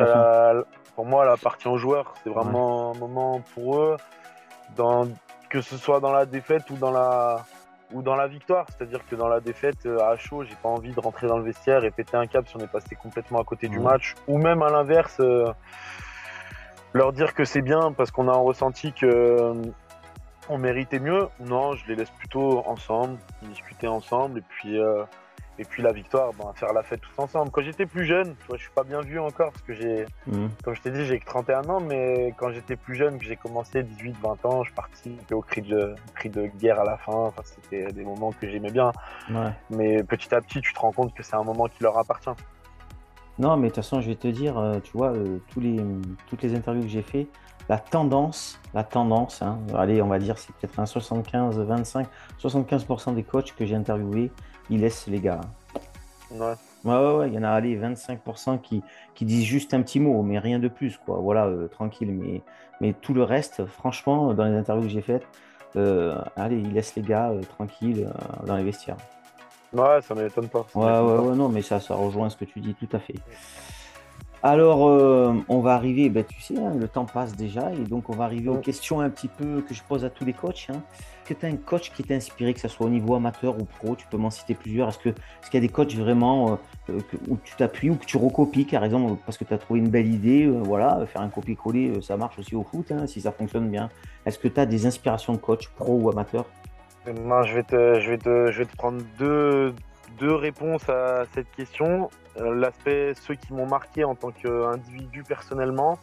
pour 0.96 1.06
moi, 1.06 1.24
la 1.24 1.36
partie 1.36 1.68
en 1.68 1.76
joueur, 1.76 2.14
c'est 2.22 2.30
vraiment 2.30 2.90
un 2.90 2.98
moment 2.98 3.40
pour 3.54 3.78
eux, 3.78 3.96
dans, 4.76 5.06
que 5.48 5.60
ce 5.60 5.76
soit 5.76 6.00
dans 6.00 6.10
la 6.10 6.26
défaite 6.26 6.68
ou 6.70 6.74
dans 6.74 6.90
la, 6.90 7.36
ou 7.92 8.02
dans 8.02 8.16
la 8.16 8.26
victoire. 8.26 8.66
C'est-à-dire 8.68 9.06
que 9.08 9.14
dans 9.14 9.28
la 9.28 9.38
défaite 9.38 9.86
euh, 9.86 10.00
à 10.00 10.16
chaud, 10.16 10.42
j'ai 10.42 10.56
pas 10.60 10.68
envie 10.68 10.92
de 10.92 10.98
rentrer 10.98 11.28
dans 11.28 11.38
le 11.38 11.44
vestiaire 11.44 11.84
et 11.84 11.92
péter 11.92 12.16
un 12.16 12.26
câble 12.26 12.48
si 12.48 12.56
on 12.56 12.60
est 12.60 12.66
passé 12.72 12.96
complètement 12.96 13.40
à 13.40 13.44
côté 13.44 13.68
du 13.68 13.78
match. 13.78 14.14
Ou 14.26 14.38
même 14.38 14.62
à 14.62 14.70
l'inverse, 14.70 15.18
euh, 15.20 15.52
leur 16.92 17.12
dire 17.12 17.34
que 17.34 17.44
c'est 17.44 17.62
bien 17.62 17.92
parce 17.92 18.10
qu'on 18.10 18.26
a 18.28 18.34
ressenti 18.34 18.92
que 18.92 19.06
euh, 19.06 19.54
on 20.52 20.58
méritait 20.58 20.98
mieux. 20.98 21.28
Non, 21.40 21.74
je 21.74 21.86
les 21.88 21.96
laisse 21.96 22.10
plutôt 22.10 22.62
ensemble, 22.66 23.18
discuter 23.42 23.88
ensemble 23.88 24.38
et 24.38 24.42
puis 24.42 24.78
et 25.58 25.64
puis 25.64 25.82
la 25.82 25.92
victoire, 25.92 26.32
ben, 26.32 26.50
faire 26.54 26.72
la 26.72 26.82
fête 26.82 27.00
tous 27.00 27.22
ensemble. 27.22 27.50
Quand 27.50 27.62
j'étais 27.62 27.84
plus 27.84 28.06
jeune, 28.06 28.34
tu 28.40 28.46
vois, 28.48 28.56
je 28.56 28.62
suis 28.62 28.72
pas 28.72 28.84
bien 28.84 29.00
vu 29.00 29.18
encore 29.18 29.52
parce 29.52 29.62
que 29.62 29.74
j'ai, 29.74 30.06
mhm. 30.26 30.48
comme 30.64 30.74
je 30.74 30.80
t'ai 30.80 30.90
dit, 30.90 31.04
j'ai 31.04 31.18
que 31.18 31.26
31 31.26 31.68
ans, 31.68 31.80
mais 31.80 32.34
quand 32.38 32.50
j'étais 32.50 32.76
plus 32.76 32.96
jeune, 32.96 33.18
que 33.18 33.24
j'ai 33.24 33.36
commencé 33.36 33.82
18-20 33.82 34.46
ans, 34.46 34.64
je 34.64 34.72
participais 34.72 35.34
au 35.34 35.42
cri 35.42 35.60
de, 35.60 35.94
cri 36.14 36.30
de 36.30 36.46
guerre 36.58 36.80
à 36.80 36.84
la 36.84 36.96
fin. 36.96 37.12
Enfin, 37.12 37.42
c'était 37.44 37.92
des 37.92 38.02
moments 38.02 38.32
que 38.32 38.48
j'aimais 38.48 38.70
bien. 38.70 38.92
Mais 39.70 40.02
petit 40.02 40.34
à 40.34 40.40
petit, 40.40 40.60
tu 40.60 40.72
te 40.72 40.80
rends 40.80 40.92
compte 40.92 41.14
que 41.14 41.22
c'est 41.22 41.36
un 41.36 41.44
moment 41.44 41.68
qui 41.68 41.82
leur 41.82 41.98
appartient. 41.98 42.30
Non, 43.38 43.56
mais 43.56 43.68
de 43.68 43.74
toute 43.74 43.76
façon, 43.76 44.00
je 44.00 44.08
vais 44.08 44.16
te 44.16 44.28
dire, 44.28 44.58
euh, 44.58 44.78
tu 44.80 44.96
vois, 44.96 45.12
euh, 45.12 45.38
tous 45.52 45.60
les, 45.60 45.76
toutes 46.28 46.42
les 46.42 46.54
interviews 46.54 46.82
que 46.82 46.88
j'ai 46.88 47.02
fait, 47.02 47.28
la 47.72 47.78
tendance, 47.78 48.60
la 48.74 48.84
tendance, 48.84 49.40
hein, 49.40 49.58
allez, 49.74 50.02
on 50.02 50.08
va 50.08 50.18
dire, 50.18 50.36
c'est 50.36 50.52
peut-être 50.56 50.78
un 50.78 50.84
75, 50.84 51.58
25, 51.58 52.06
75% 52.38 53.14
des 53.14 53.22
coachs 53.22 53.54
que 53.56 53.64
j'ai 53.64 53.74
interviewés, 53.74 54.30
ils 54.68 54.82
laissent 54.82 55.06
les 55.06 55.20
gars. 55.20 55.40
Ouais. 56.30 56.52
Ouais, 56.84 57.16
ouais, 57.16 57.28
il 57.28 57.32
y 57.32 57.38
en 57.38 57.44
a 57.44 57.48
allez, 57.48 57.74
25% 57.78 58.60
qui, 58.60 58.82
qui 59.14 59.24
disent 59.24 59.46
juste 59.46 59.72
un 59.72 59.80
petit 59.80 60.00
mot, 60.00 60.22
mais 60.22 60.38
rien 60.38 60.58
de 60.58 60.68
plus, 60.68 60.98
quoi. 60.98 61.16
Voilà, 61.20 61.46
euh, 61.46 61.66
tranquille. 61.66 62.12
Mais, 62.12 62.42
mais 62.82 62.92
tout 62.92 63.14
le 63.14 63.22
reste, 63.22 63.64
franchement, 63.64 64.34
dans 64.34 64.44
les 64.44 64.54
interviews 64.54 64.84
que 64.84 64.92
j'ai 64.92 65.00
faites, 65.00 65.26
euh, 65.76 66.20
allez, 66.36 66.58
ils 66.58 66.74
laissent 66.74 66.94
les 66.94 67.02
gars 67.02 67.30
euh, 67.30 67.40
tranquilles 67.40 68.06
dans 68.44 68.56
les 68.56 68.64
vestiaires. 68.64 68.98
Ouais, 69.72 70.02
ça 70.02 70.14
m'étonne 70.14 70.48
pas. 70.48 70.66
ouais, 70.74 70.84
ouais, 70.84 71.28
ouais, 71.28 71.36
non, 71.36 71.48
mais 71.48 71.62
ça, 71.62 71.80
ça 71.80 71.94
rejoint 71.94 72.28
ce 72.28 72.36
que 72.36 72.44
tu 72.44 72.60
dis 72.60 72.74
tout 72.74 72.94
à 72.94 72.98
fait. 72.98 73.14
Alors, 74.44 74.88
euh, 74.88 75.34
on 75.48 75.60
va 75.60 75.74
arriver, 75.74 76.08
ben, 76.08 76.24
tu 76.24 76.40
sais, 76.40 76.58
hein, 76.58 76.72
le 76.76 76.88
temps 76.88 77.04
passe 77.04 77.36
déjà, 77.36 77.72
et 77.72 77.84
donc 77.84 78.10
on 78.10 78.16
va 78.16 78.24
arriver 78.24 78.48
aux 78.48 78.56
questions 78.56 79.00
un 79.00 79.08
petit 79.08 79.28
peu 79.28 79.60
que 79.60 79.72
je 79.72 79.82
pose 79.88 80.04
à 80.04 80.10
tous 80.10 80.24
les 80.24 80.32
coachs. 80.32 80.66
Hein. 80.68 80.82
Est-ce 81.22 81.34
que 81.34 81.40
tu 81.40 81.46
as 81.46 81.48
un 81.48 81.56
coach 81.56 81.92
qui 81.92 82.02
t'a 82.02 82.14
inspiré, 82.14 82.52
que 82.52 82.58
ce 82.58 82.66
soit 82.66 82.86
au 82.86 82.88
niveau 82.88 83.14
amateur 83.14 83.56
ou 83.56 83.64
pro? 83.64 83.94
Tu 83.94 84.04
peux 84.08 84.16
m'en 84.16 84.30
citer 84.30 84.54
plusieurs. 84.54 84.88
Est-ce 84.88 84.98
qu'il 84.98 85.12
est 85.12 85.54
y 85.54 85.56
a 85.58 85.60
des 85.60 85.68
coachs 85.68 85.94
vraiment 85.94 86.58
euh, 86.90 86.98
où 87.28 87.36
tu 87.36 87.54
t'appuies 87.54 87.90
ou 87.90 87.94
que 87.94 88.04
tu 88.04 88.16
recopies, 88.16 88.64
par 88.64 88.82
exemple, 88.82 89.14
parce 89.24 89.38
que 89.38 89.44
tu 89.44 89.54
as 89.54 89.58
trouvé 89.58 89.78
une 89.78 89.90
belle 89.90 90.12
idée 90.12 90.46
euh, 90.46 90.60
Voilà, 90.64 91.06
faire 91.06 91.22
un 91.22 91.28
copier-coller, 91.28 92.02
ça 92.02 92.16
marche 92.16 92.40
aussi 92.40 92.56
au 92.56 92.64
foot, 92.64 92.90
hein, 92.90 93.06
si 93.06 93.20
ça 93.20 93.30
fonctionne 93.30 93.70
bien. 93.70 93.90
Est-ce 94.26 94.40
que 94.40 94.48
tu 94.48 94.58
as 94.58 94.66
des 94.66 94.86
inspirations 94.86 95.34
de 95.34 95.38
coach 95.38 95.68
pro 95.68 96.00
ou 96.00 96.10
amateur? 96.10 96.46
Moi, 97.24 97.44
je 97.44 97.54
vais 97.54 97.62
te, 97.62 98.00
je 98.00 98.10
vais 98.10 98.18
te, 98.18 98.50
je 98.50 98.58
vais 98.58 98.66
te 98.66 98.76
prendre 98.76 99.02
deux, 99.18 99.72
deux 100.18 100.34
réponses 100.34 100.88
à 100.88 101.24
cette 101.32 101.50
question. 101.50 102.10
Euh, 102.40 102.54
l'aspect, 102.54 103.12
ceux 103.14 103.34
qui 103.34 103.52
m'ont 103.52 103.66
marqué 103.66 104.04
en 104.04 104.14
tant 104.14 104.30
qu'individu 104.30 105.22
personnellement, 105.22 105.98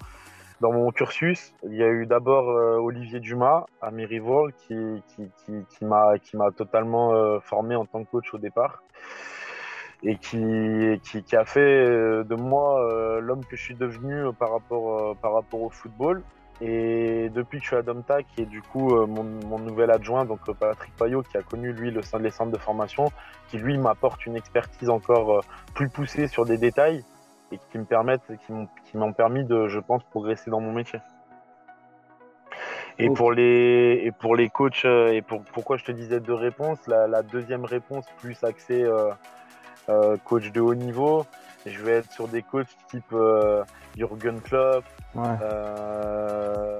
dans 0.62 0.72
mon 0.72 0.92
cursus, 0.92 1.54
il 1.64 1.76
y 1.76 1.84
a 1.84 1.88
eu 1.88 2.06
d'abord 2.06 2.50
euh, 2.50 2.78
Olivier 2.78 3.20
Dumas 3.20 3.66
à 3.82 3.92
Mérivol 3.92 4.54
qui, 4.68 5.02
m'a 5.82 6.52
totalement 6.56 7.14
euh, 7.14 7.40
formé 7.40 7.76
en 7.76 7.86
tant 7.86 8.04
que 8.04 8.12
coach 8.12 8.34
au 8.34 8.38
départ 8.38 8.84
et 10.04 10.18
qui, 10.18 10.38
a 11.34 11.46
fait 11.46 11.86
de 12.24 12.36
moi 12.36 13.20
l'homme 13.20 13.44
que 13.44 13.58
je 13.58 13.62
suis 13.62 13.76
devenu 13.76 14.32
par 14.40 14.54
rapport 14.54 15.62
au 15.62 15.70
football. 15.70 16.24
Et 16.62 17.30
depuis 17.30 17.60
que 17.60 17.64
je 17.64 17.70
suis 17.70 17.78
à 17.78 17.82
Domta, 17.82 18.22
qui 18.24 18.42
est 18.42 18.46
du 18.46 18.62
coup 18.62 18.94
euh, 18.94 19.06
mon, 19.06 19.60
nouvel 19.60 19.92
adjoint, 19.92 20.26
donc 20.26 20.42
euh, 20.50 20.54
Patrick 20.54 20.94
Payot, 20.98 21.24
qui 21.24 21.38
a 21.38 21.42
connu 21.42 21.72
lui 21.72 21.90
le 21.90 22.02
sein 22.02 22.20
des 22.20 22.32
centres 22.32 22.52
de 22.52 22.58
formation, 22.58 23.12
qui 23.50 23.58
lui 23.58 23.78
m'apporte 23.78 24.26
une 24.26 24.36
expertise 24.36 24.90
encore 24.90 25.38
euh, 25.38 25.42
plus 25.74 25.88
poussée 25.88 26.28
sur 26.28 26.46
des 26.46 26.58
détails 26.58 27.06
et 27.54 27.60
qui 27.72 27.78
me 27.78 27.86
permettent, 27.86 28.30
qui 28.46 28.98
m'ont 28.98 29.14
permis 29.14 29.46
de, 29.46 29.70
je 29.70 29.80
pense, 29.80 30.04
progresser 30.04 30.52
dans 30.52 30.60
mon 30.60 30.74
métier. 30.74 31.00
Et 33.02 33.10
pour 33.10 33.32
les 33.32 34.02
et 34.04 34.12
pour 34.12 34.36
les 34.36 34.50
coachs 34.50 34.84
et 34.84 35.22
pour 35.22 35.42
pourquoi 35.54 35.78
je 35.78 35.86
te 35.86 35.92
disais 35.94 36.20
deux 36.20 36.34
réponses, 36.34 36.86
la, 36.86 37.24
deuxième 37.24 37.64
réponse 37.64 38.06
plus 38.18 38.44
axée 38.44 38.86
coach 40.26 40.52
de 40.52 40.60
haut 40.60 40.76
niveau, 40.76 41.26
je 41.66 41.82
vais 41.82 41.94
être 41.94 42.12
sur 42.12 42.28
des 42.28 42.44
coachs 42.44 42.68
type 42.90 43.16
Jürgen 44.00 44.40
Klopp, 44.40 44.86
euh, 45.18 46.80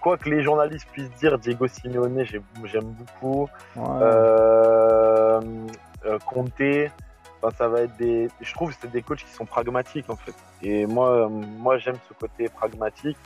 quoi 0.00 0.16
que 0.16 0.30
les 0.30 0.42
journalistes 0.42 0.88
puissent 0.90 1.14
dire, 1.16 1.38
Diego 1.38 1.66
Simeone, 1.66 2.24
j'aime 2.24 2.94
beaucoup. 2.94 3.46
Euh, 3.76 5.40
euh, 6.06 6.18
Conte, 6.24 6.62
ça 7.58 7.68
va 7.68 7.82
être 7.82 7.96
des. 7.98 8.28
Je 8.40 8.54
trouve 8.54 8.70
que 8.70 8.78
c'est 8.80 8.90
des 8.90 9.02
coachs 9.02 9.18
qui 9.18 9.30
sont 9.30 9.44
pragmatiques 9.44 10.08
en 10.08 10.16
fait. 10.16 10.34
Et 10.62 10.86
moi, 10.86 11.28
moi 11.28 11.76
j'aime 11.76 11.96
ce 12.08 12.14
côté 12.14 12.48
pragmatique 12.48 13.18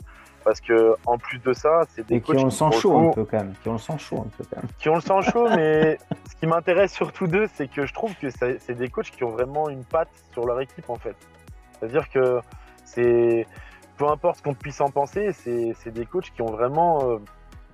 parce 0.43 0.59
que 0.59 0.95
en 1.05 1.17
plus 1.17 1.39
de 1.39 1.53
ça, 1.53 1.83
c'est 1.95 2.05
des 2.05 2.19
coachs 2.19 2.35
qui 2.35 2.41
ont 2.41 2.45
le 2.45 2.51
sang 2.51 2.71
chaud 2.71 2.97
un 2.97 3.11
peu 3.11 3.23
quand 3.23 3.37
même. 3.37 3.53
Qui 3.63 3.69
ont 3.69 3.73
le 3.73 3.79
sang 3.79 3.97
chaud 3.97 4.25
un 4.27 4.37
peu 4.37 4.43
quand 4.43 4.57
même. 4.57 4.71
Qui 4.77 4.89
ont 4.89 4.95
le 4.95 5.01
sang 5.01 5.21
chaud, 5.21 5.47
mais 5.55 5.97
ce 6.29 6.35
qui 6.35 6.47
m'intéresse 6.47 6.91
surtout 6.91 7.27
d'eux, 7.27 7.47
c'est 7.53 7.69
que 7.69 7.85
je 7.85 7.93
trouve 7.93 8.13
que 8.15 8.29
c'est 8.29 8.77
des 8.77 8.89
coachs 8.89 9.09
qui 9.09 9.23
ont 9.23 9.29
vraiment 9.29 9.69
une 9.69 9.85
patte 9.85 10.09
sur 10.33 10.45
leur 10.45 10.59
équipe 10.59 10.89
en 10.89 10.97
fait. 10.97 11.15
C'est-à-dire 11.79 12.09
que 12.09 12.41
c'est 12.93 13.45
peu 13.97 14.07
importe 14.07 14.37
ce 14.37 14.43
qu'on 14.43 14.53
puisse 14.53 14.81
en 14.81 14.89
penser, 14.89 15.31
c'est 15.33 15.91
des 15.91 16.05
coachs 16.05 16.31
qui 16.31 16.41
ont 16.41 16.51
vraiment 16.51 17.09
euh, 17.09 17.17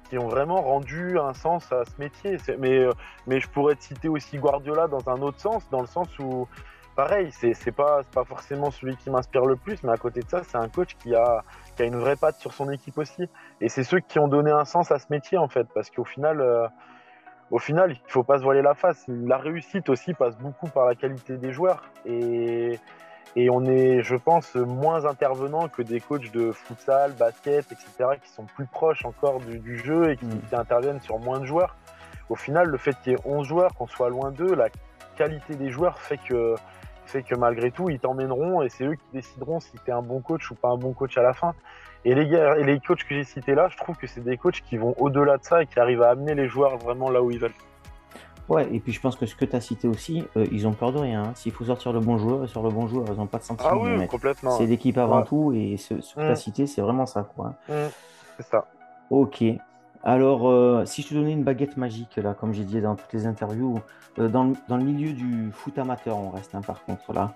qui 0.10 0.18
ont 0.18 0.28
vraiment 0.28 0.62
rendu 0.62 1.20
un 1.20 1.34
sens 1.34 1.72
à 1.72 1.86
ce 1.86 1.92
métier. 2.00 2.38
Mais, 2.58 2.80
euh, 2.80 2.92
mais 3.28 3.40
je 3.40 3.48
pourrais 3.50 3.76
te 3.76 3.84
citer 3.84 4.10
aussi 4.10 4.38
Guardiola 4.38 4.88
dans 4.88 5.08
un 5.08 5.22
autre 5.22 5.40
sens, 5.40 5.70
dans 5.70 5.82
le 5.82 5.88
sens 5.88 6.08
où, 6.20 6.48
pareil, 6.96 7.32
c'est 7.32 7.72
pas, 7.72 8.02
pas 8.12 8.26
forcément 8.26 8.72
celui 8.72 8.98
qui 8.98 9.10
m'inspire 9.10 9.46
le 9.46 9.56
plus, 9.56 9.82
mais 9.84 9.92
à 9.92 9.98
côté 9.98 10.22
de 10.22 10.30
ça, 10.30 10.44
c'est 10.44 10.58
un 10.58 10.68
coach 10.68 10.96
qui 10.98 11.16
a, 11.16 11.44
qui 11.76 11.84
a 11.84 11.86
une 11.86 11.98
vraie 11.98 12.16
patte 12.16 12.40
sur 12.40 12.54
son 12.54 12.70
équipe 12.72 12.98
aussi. 12.98 13.30
Et 13.62 13.70
c'est 13.70 13.84
ceux 13.84 14.00
qui 14.00 14.20
ont 14.20 14.28
donné 14.28 14.52
un 14.52 14.66
sens 14.66 14.92
à 14.92 15.00
ce 15.00 15.08
métier, 15.10 15.38
en 15.38 15.48
fait, 15.48 15.68
parce 15.74 15.90
qu'au 15.92 16.06
final, 16.06 16.42
euh, 16.42 16.68
au 17.52 17.60
final, 17.60 17.92
il 17.92 18.12
faut 18.12 18.24
pas 18.24 18.40
se 18.40 18.44
voiler 18.44 18.62
la 18.62 18.74
face. 18.74 19.06
La 19.08 19.38
réussite 19.38 19.90
aussi 19.90 20.14
passe 20.14 20.38
beaucoup 20.38 20.68
par 20.68 20.86
la 20.86 20.96
qualité 20.96 21.38
des 21.38 21.52
joueurs. 21.52 21.84
Et 22.06 22.80
et 23.36 23.50
on 23.50 23.64
est, 23.66 24.02
je 24.02 24.16
pense, 24.16 24.56
moins 24.56 25.06
intervenant 25.06 25.68
que 25.68 25.82
des 25.82 26.00
coachs 26.00 26.32
de 26.32 26.52
futsal, 26.52 27.14
basket, 27.14 27.72
etc., 27.72 28.18
qui 28.22 28.30
sont 28.30 28.46
plus 28.46 28.66
proches 28.66 29.06
encore 29.06 29.40
du, 29.40 29.78
jeu 29.78 30.12
et 30.12 30.16
mm. 30.16 30.42
qui, 30.50 30.56
interviennent 30.56 31.02
sur 31.02 31.20
moins 31.20 31.40
de 31.40 31.46
joueurs. 31.46 31.76
Au 32.30 32.36
final, 32.36 32.68
le 32.68 32.78
fait 32.78 32.96
qu'il 33.02 33.14
y 33.14 33.16
ait 33.16 33.20
11 33.26 33.48
joueurs, 33.48 33.74
qu'on 33.76 33.88
soit 33.88 34.10
loin 34.10 34.32
d'eux, 34.32 34.56
la 34.56 34.70
qualité 35.16 35.56
des 35.56 35.70
joueurs 35.70 36.00
fait 36.00 36.18
que, 36.18 36.56
fait 37.06 37.24
que 37.24 37.36
malgré 37.36 37.72
tout, 37.72 37.90
ils 37.90 38.00
t'emmèneront 38.00 38.62
et 38.62 38.70
c'est 38.70 38.86
eux 38.86 38.96
qui 38.96 39.06
décideront 39.14 39.60
si 39.60 39.72
tu 39.72 39.92
es 39.92 39.94
un 39.94 40.02
bon 40.02 40.22
coach 40.22 40.50
ou 40.52 40.56
pas 40.56 40.70
un 40.70 40.78
bon 40.78 40.94
coach 40.94 41.18
à 41.18 41.24
la 41.24 41.34
fin. 41.34 41.54
Et 42.06 42.16
les, 42.16 42.28
gars, 42.28 42.56
et 42.58 42.64
les 42.64 42.80
coachs 42.80 43.04
que 43.04 43.14
j'ai 43.14 43.24
cités 43.24 43.56
là, 43.56 43.68
je 43.70 43.78
trouve 43.78 43.98
que 43.98 44.08
c'est 44.08 44.24
des 44.24 44.38
coachs 44.38 44.62
qui 44.62 44.78
vont 44.78 44.96
au-delà 44.98 45.38
de 45.38 45.44
ça 45.44 45.62
et 45.62 45.66
qui 45.66 45.80
arrivent 45.80 46.02
à 46.02 46.12
amener 46.12 46.34
les 46.34 46.48
joueurs 46.48 46.78
vraiment 46.78 47.10
là 47.10 47.22
où 47.22 47.30
ils 47.32 47.40
veulent. 47.40 47.52
Ouais, 48.50 48.68
et 48.74 48.80
puis 48.80 48.92
je 48.92 49.00
pense 49.00 49.16
que 49.16 49.28
ce 49.28 49.36
que 49.36 49.46
tu 49.46 49.56
as 49.56 49.62
cité 49.62 49.88
aussi, 49.88 50.26
euh, 50.36 50.46
ils 50.52 50.68
ont 50.68 50.74
peur 50.74 50.92
de 50.92 50.98
rien. 50.98 51.24
Hein. 51.24 51.32
S'il 51.36 51.52
faut 51.52 51.66
sortir 51.66 51.94
le 51.94 52.00
bon 52.00 52.18
joueur, 52.18 52.50
sur 52.50 52.64
le 52.64 52.70
bon 52.70 52.88
joueur, 52.88 53.06
ils 53.10 53.16
n'ont 53.16 53.28
pas 53.28 53.38
de 53.38 53.44
sentiment. 53.44 53.70
Ah 53.72 53.78
oui, 53.78 54.08
complètement. 54.08 54.58
C'est 54.58 54.66
l'équipe 54.66 54.98
avant 54.98 55.22
tout, 55.22 55.54
et 55.54 55.78
ce, 55.78 56.02
ce 56.02 56.16
que 56.16 56.20
tu 56.20 56.26
as 56.26 56.32
mm. 56.32 56.36
cité, 56.36 56.68
c'est 56.68 56.82
vraiment 56.82 57.06
ça. 57.06 57.24
quoi. 57.36 57.54
Mm, 57.70 57.74
c'est 58.38 58.48
ça. 58.48 58.66
Ok. 59.12 59.44
Alors, 60.04 60.50
euh, 60.50 60.86
si 60.86 61.02
je 61.02 61.10
te 61.10 61.14
donnais 61.14 61.34
une 61.34 61.44
baguette 61.44 61.78
magique, 61.78 62.16
là, 62.16 62.34
comme 62.34 62.54
j'ai 62.54 62.64
dit 62.64 62.82
dans 62.82 62.96
toutes 62.96 63.14
les 63.14 63.28
interviews, 63.28 63.80
euh, 64.18 64.30
dans, 64.30 64.46
le, 64.46 64.78
milieu 64.78 65.12
du 65.14 65.52
foot 65.52 65.78
amateur, 65.78 66.18
on 66.18 66.30
reste 66.30 66.56
hein, 66.56 66.62
par 66.66 66.84
contre 66.86 67.14
là, 67.14 67.34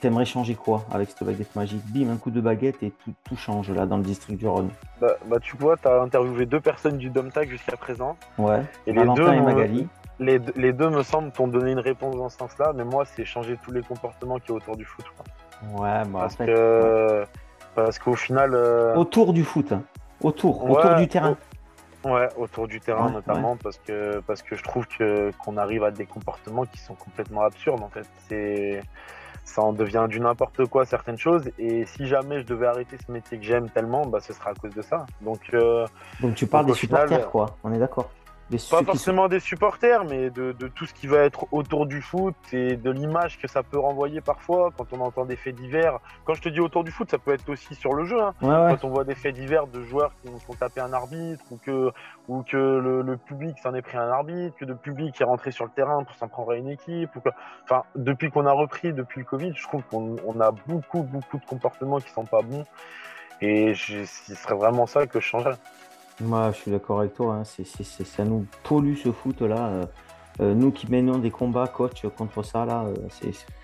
tu 0.00 0.06
aimerais 0.06 0.24
changer 0.24 0.54
quoi 0.54 0.84
avec 0.90 1.10
cette 1.10 1.22
baguette 1.22 1.54
magique? 1.54 1.82
Bim, 1.92 2.10
un 2.10 2.16
coup 2.16 2.30
de 2.30 2.40
baguette 2.40 2.82
et 2.82 2.92
tout, 3.24 3.36
change 3.36 3.70
là 3.70 3.86
dans 3.86 3.98
le 3.98 4.02
district 4.02 4.38
du 4.38 4.48
Rhône. 4.48 4.70
Bah, 5.00 5.16
bah 5.26 5.36
tu 5.38 5.56
vois, 5.56 5.76
tu 5.76 5.86
as 5.86 6.00
interviewé 6.00 6.46
deux 6.46 6.60
personnes 6.60 6.96
du 6.96 7.10
Domtag 7.10 7.48
jusqu'à 7.50 7.76
présent. 7.76 8.16
Ouais, 8.38 8.62
et 8.86 8.92
les 8.92 9.04
deux, 9.14 9.30
et 9.30 9.40
Magali 9.40 9.86
les, 10.18 10.38
deux 10.38 10.90
me 10.90 11.02
semblent 11.02 11.32
t'ont 11.32 11.48
donné 11.48 11.72
une 11.72 11.78
réponse 11.78 12.16
dans 12.16 12.28
ce 12.28 12.38
sens-là, 12.38 12.72
mais 12.74 12.84
moi, 12.84 13.04
c'est 13.04 13.24
changer 13.24 13.58
tous 13.62 13.72
les 13.72 13.82
comportements 13.82 14.38
qui 14.38 14.52
est 14.52 14.54
autour 14.54 14.76
du 14.76 14.84
foot. 14.84 15.04
Ouais, 15.74 16.02
bah, 16.06 16.20
parce, 16.20 16.36
que, 16.36 17.24
parce 17.74 17.98
qu'au 17.98 18.14
final. 18.14 18.54
Euh, 18.54 18.94
autour 18.94 19.32
du 19.32 19.44
foot, 19.44 19.72
hein. 19.72 19.82
autour, 20.20 20.68
autour 20.68 20.94
du 20.96 21.08
terrain. 21.08 21.36
Ouais, 22.04 22.28
autour 22.36 22.66
du 22.66 22.80
terrain 22.80 23.10
notamment, 23.10 23.56
parce 23.56 23.78
que 23.78 24.18
parce 24.26 24.42
que 24.42 24.56
je 24.56 24.62
trouve 24.64 24.88
que 24.88 25.30
qu'on 25.38 25.56
arrive 25.56 25.84
à 25.84 25.92
des 25.92 26.04
comportements 26.04 26.64
qui 26.64 26.78
sont 26.78 26.94
complètement 26.94 27.42
absurdes 27.42 27.80
en 27.80 27.88
fait. 27.88 28.08
C'est 28.28 28.80
ça 29.44 29.62
en 29.62 29.72
devient 29.72 30.06
du 30.08 30.18
n'importe 30.18 30.66
quoi 30.66 30.84
certaines 30.84 31.18
choses. 31.18 31.50
Et 31.58 31.84
si 31.86 32.06
jamais 32.06 32.40
je 32.40 32.46
devais 32.46 32.66
arrêter 32.66 32.96
ce 33.04 33.10
métier 33.12 33.38
que 33.38 33.44
j'aime 33.44 33.70
tellement, 33.70 34.06
bah, 34.06 34.18
ce 34.20 34.32
sera 34.32 34.50
à 34.50 34.54
cause 34.54 34.74
de 34.74 34.82
ça. 34.82 35.06
Donc, 35.20 35.40
euh, 35.54 35.86
donc 36.20 36.34
tu 36.34 36.46
parles 36.46 36.66
des 36.66 36.74
supporters, 36.74 37.30
quoi. 37.30 37.56
On 37.62 37.72
est 37.72 37.78
d'accord. 37.78 38.10
Pas 38.70 38.82
forcément 38.82 39.28
des 39.28 39.40
supporters, 39.40 40.04
mais 40.04 40.30
de, 40.30 40.52
tout 40.74 40.86
ce 40.86 40.94
qui 40.94 41.06
va 41.06 41.18
être 41.18 41.46
autour 41.52 41.86
du 41.86 42.02
foot 42.02 42.34
et 42.52 42.76
de 42.76 42.90
l'image 42.90 43.38
que 43.38 43.48
ça 43.48 43.62
peut 43.62 43.78
renvoyer 43.78 44.20
parfois 44.20 44.70
quand 44.76 44.92
on 44.92 45.00
entend 45.00 45.24
des 45.24 45.36
faits 45.36 45.54
divers. 45.54 45.98
Quand 46.24 46.34
je 46.34 46.42
te 46.42 46.48
dis 46.48 46.60
autour 46.60 46.84
du 46.84 46.90
foot, 46.90 47.10
ça 47.10 47.18
peut 47.18 47.32
être 47.32 47.48
aussi 47.48 47.74
sur 47.74 47.94
le 47.94 48.04
jeu. 48.04 48.20
Hein. 48.20 48.34
Quand 48.40 48.84
on 48.84 48.90
voit 48.90 49.04
des 49.04 49.14
faits 49.14 49.34
divers 49.34 49.66
de 49.66 49.82
joueurs 49.82 50.12
qui 50.22 50.28
ont, 50.28 50.54
tapé 50.54 50.80
un 50.80 50.92
arbitre 50.92 51.42
ou 51.50 51.56
que, 51.56 51.90
ou 52.28 52.42
que 52.42 52.56
le, 52.56 53.16
public 53.16 53.58
s'en 53.62 53.74
est 53.74 53.82
pris 53.82 53.96
un 53.96 54.08
arbitre, 54.08 54.56
que 54.56 54.64
le 54.64 54.76
public 54.76 55.18
est 55.20 55.24
rentré 55.24 55.50
sur 55.50 55.64
le 55.64 55.70
terrain 55.70 56.04
pour 56.04 56.14
s'en 56.16 56.28
prendre 56.28 56.52
à 56.52 56.56
une 56.56 56.68
équipe. 56.68 57.14
Ou 57.16 57.20
que... 57.20 57.30
Enfin, 57.64 57.84
depuis 57.96 58.30
qu'on 58.30 58.46
a 58.46 58.52
repris, 58.52 58.92
depuis 58.92 59.20
le 59.20 59.26
Covid, 59.26 59.52
je 59.54 59.62
trouve 59.62 59.82
qu'on 59.84 60.40
a 60.40 60.50
beaucoup, 60.66 61.02
beaucoup 61.02 61.38
de 61.38 61.44
comportements 61.44 61.98
qui 61.98 62.10
sont 62.10 62.24
pas 62.24 62.42
bons. 62.42 62.64
Et 63.40 63.74
ce 63.74 64.04
serait 64.04 64.54
vraiment 64.54 64.86
ça 64.86 65.06
que 65.06 65.20
je 65.20 65.26
changerais. 65.26 65.56
Moi, 66.20 66.50
je 66.52 66.56
suis 66.56 66.70
d'accord 66.70 67.00
avec 67.00 67.14
toi. 67.14 67.36
Hein. 67.36 67.44
Ça 67.44 68.24
nous 68.24 68.46
pollue 68.62 68.96
ce 68.96 69.10
foot-là. 69.12 69.66
Euh, 69.66 69.86
euh, 70.40 70.54
nous 70.54 70.70
qui 70.70 70.90
menons 70.90 71.18
des 71.18 71.30
combats, 71.30 71.66
coach, 71.66 72.06
contre 72.16 72.42
ça, 72.42 72.64
là, 72.64 72.84
euh, 72.84 72.94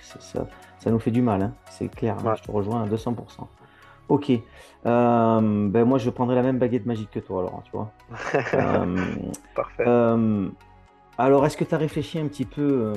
ça, 0.01 0.47
ça, 0.79 0.91
nous 0.91 0.99
fait 0.99 1.11
du 1.11 1.23
mal. 1.23 1.43
Hein. 1.43 1.53
C'est 1.71 1.89
clair. 1.89 2.17
Hein. 2.25 2.35
Je 2.37 2.43
te 2.43 2.51
rejoins 2.51 2.83
à 2.83 2.87
200%. 2.87 3.15
Ok. 4.09 4.33
ben 4.85 5.85
moi, 5.85 5.99
je 5.99 6.11
prendrai 6.11 6.35
la 6.35 6.43
même 6.43 6.59
baguette 6.59 6.87
magique 6.87 7.11
que 7.11 7.21
toi, 7.21 7.41
alors, 7.41 7.63
tu 7.65 7.73
vois. 7.73 7.93
Parfait. 9.55 9.85
alors, 11.19 11.47
est-ce 11.47 11.57
que 11.57 11.65
tu 11.65 11.75
as 11.75 11.79
réfléchi 11.79 12.19
un 12.19 12.27
petit 12.27 12.47
peu 12.47 12.95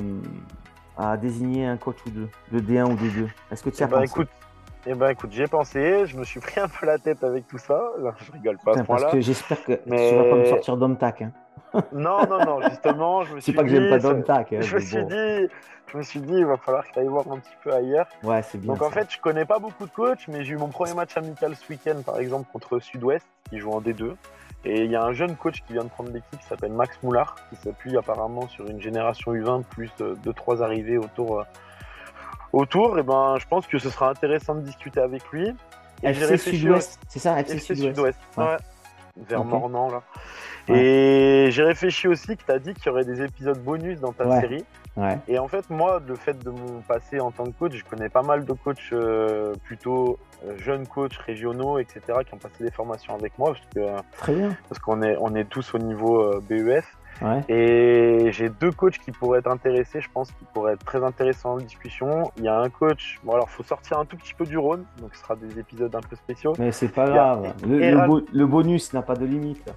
à 0.97 1.17
désigner 1.17 1.65
un 1.65 1.77
coach 1.77 1.97
ou 2.05 2.09
deux, 2.09 2.29
de 2.51 2.59
D1 2.59 2.91
ou 2.91 2.95
de 2.95 3.09
2 3.09 3.29
Est-ce 3.51 3.63
que 3.63 3.69
tu 3.69 3.83
as 3.83 3.87
bah, 3.87 4.05
écoute, 4.05 4.29
eh 4.87 4.95
ben 4.95 5.09
écoute, 5.09 5.31
j'ai 5.31 5.47
pensé, 5.47 6.05
je 6.05 6.17
me 6.17 6.23
suis 6.23 6.39
pris 6.39 6.59
un 6.59 6.67
peu 6.67 6.85
la 6.85 6.97
tête 6.97 7.23
avec 7.23 7.47
tout 7.47 7.57
ça. 7.57 7.91
je 8.17 8.31
rigole 8.31 8.57
pas 8.63 8.71
à 8.71 8.77
ce. 8.77 8.83
Parce 8.83 9.11
que 9.11 9.21
j'espère 9.21 9.63
que 9.63 9.79
mais... 9.85 10.09
tu 10.09 10.15
vas 10.15 10.23
pas 10.23 10.35
me 10.35 10.45
sortir 10.45 10.77
d'Omtac. 10.77 11.21
Hein. 11.21 11.31
non, 11.93 12.25
non, 12.27 12.43
non, 12.43 12.61
justement, 12.67 13.23
je 13.23 13.35
me 13.35 13.39
suis 13.39 13.53
pas 13.53 13.63
que 13.63 13.69
j'aime 13.69 13.89
pas 13.89 13.99
d'Omtac. 13.99 14.53
Hein, 14.53 14.61
je, 14.61 14.75
me 14.75 14.79
suis 14.81 15.05
dit, 15.05 15.49
je 15.87 15.97
me 15.97 16.03
suis 16.03 16.19
dit, 16.19 16.33
il 16.33 16.45
va 16.45 16.57
falloir 16.57 16.85
que 16.85 16.93
tu 16.93 16.99
ailles 16.99 17.07
voir 17.07 17.31
un 17.31 17.37
petit 17.37 17.55
peu 17.63 17.73
ailleurs. 17.73 18.07
Ouais, 18.23 18.41
c'est 18.41 18.57
bien. 18.57 18.73
Donc 18.73 18.81
en 18.81 18.89
fait, 18.89 19.07
je 19.11 19.19
connais 19.19 19.45
pas 19.45 19.59
beaucoup 19.59 19.85
de 19.85 19.91
coachs, 19.91 20.27
mais 20.27 20.43
j'ai 20.43 20.53
eu 20.53 20.57
mon 20.57 20.69
premier 20.69 20.93
match 20.93 21.15
amical 21.15 21.55
ce 21.55 21.69
week-end, 21.69 22.01
par 22.03 22.17
exemple, 22.17 22.49
contre 22.51 22.79
Sud-Ouest, 22.79 23.25
qui 23.49 23.59
joue 23.59 23.71
en 23.71 23.81
D2. 23.81 24.15
Et 24.63 24.83
il 24.83 24.91
y 24.91 24.95
a 24.95 25.03
un 25.03 25.13
jeune 25.13 25.35
coach 25.35 25.63
qui 25.65 25.73
vient 25.73 25.83
de 25.83 25.89
prendre 25.89 26.11
l'équipe 26.11 26.39
qui 26.39 26.45
s'appelle 26.45 26.71
Max 26.71 26.97
Moulard, 27.01 27.35
qui 27.49 27.55
s'appuie 27.55 27.97
apparemment 27.97 28.47
sur 28.47 28.67
une 28.67 28.81
génération 28.81 29.33
U20 29.33 29.63
plus 29.63 29.91
2-3 29.99 30.61
arrivées 30.61 30.97
autour 30.97 31.39
euh, 31.39 31.43
autour, 32.53 32.97
et 32.97 33.01
eh 33.01 33.03
ben, 33.03 33.37
je 33.39 33.47
pense 33.47 33.67
que 33.67 33.79
ce 33.79 33.89
sera 33.89 34.09
intéressant 34.09 34.55
de 34.55 34.61
discuter 34.61 34.99
avec 34.99 35.29
lui. 35.31 35.53
FC 36.03 36.37
Sud-Ouest, 36.37 36.99
c'est 37.07 37.19
ça, 37.19 37.39
FC, 37.39 37.75
Sud-Ouest. 37.75 38.19
Vers 39.29 39.43
Mornan, 39.43 39.89
là. 39.89 40.01
Et 40.67 41.49
j'ai 41.51 41.63
réfléchi 41.63 42.07
aussi 42.07 42.37
que 42.37 42.43
tu 42.45 42.51
as 42.51 42.59
dit 42.59 42.73
qu'il 42.73 42.85
y 42.85 42.89
aurait 42.89 43.03
des 43.03 43.21
épisodes 43.21 43.61
bonus 43.61 43.99
dans 43.99 44.13
ta 44.13 44.39
série. 44.39 44.63
Et 45.27 45.39
en 45.39 45.47
fait, 45.47 45.69
moi, 45.69 46.01
le 46.05 46.15
fait 46.15 46.37
de 46.43 46.49
mon 46.49 46.81
passé 46.81 47.19
en 47.19 47.31
tant 47.31 47.45
que 47.45 47.51
coach, 47.57 47.73
je 47.73 47.83
connais 47.83 48.09
pas 48.09 48.23
mal 48.23 48.45
de 48.45 48.53
coachs 48.53 48.77
euh, 48.91 49.53
plutôt 49.63 50.19
euh, 50.45 50.57
jeunes 50.57 50.85
coachs 50.85 51.15
régionaux, 51.15 51.79
etc., 51.79 52.01
qui 52.25 52.33
ont 52.33 52.37
passé 52.37 52.63
des 52.63 52.71
formations 52.71 53.15
avec 53.15 53.37
moi. 53.39 53.53
Parce 53.53 53.65
que, 53.73 54.01
Très 54.17 54.35
bien. 54.35 54.57
Parce 54.69 54.79
qu'on 54.79 55.01
est, 55.01 55.15
on 55.19 55.33
est 55.35 55.45
tous 55.45 55.73
au 55.73 55.79
niveau 55.79 56.21
euh, 56.21 56.41
BEF. 56.47 56.97
Et 57.49 58.29
j'ai 58.31 58.49
deux 58.49 58.71
coachs 58.71 58.97
qui 58.97 59.11
pourraient 59.11 59.39
être 59.39 59.51
intéressés, 59.51 60.01
je 60.01 60.09
pense, 60.11 60.31
qui 60.31 60.45
pourraient 60.53 60.73
être 60.73 60.85
très 60.85 61.03
intéressants 61.03 61.53
en 61.53 61.57
discussion. 61.57 62.31
Il 62.37 62.43
y 62.43 62.47
a 62.47 62.57
un 62.57 62.69
coach, 62.69 63.19
bon 63.23 63.33
alors 63.33 63.49
faut 63.49 63.63
sortir 63.63 63.99
un 63.99 64.05
tout 64.05 64.17
petit 64.17 64.33
peu 64.33 64.45
du 64.45 64.57
Rhône, 64.57 64.85
donc 64.99 65.13
ce 65.13 65.21
sera 65.21 65.35
des 65.35 65.59
épisodes 65.59 65.93
un 65.95 66.01
peu 66.01 66.15
spéciaux. 66.15 66.53
Mais 66.57 66.71
c'est 66.71 66.87
pas 66.89 67.09
grave, 67.09 67.53
le, 67.63 68.45
bonus 68.45 68.93
n'a 68.93 69.01
pas 69.01 69.15
de 69.15 69.25
limite. 69.25 69.71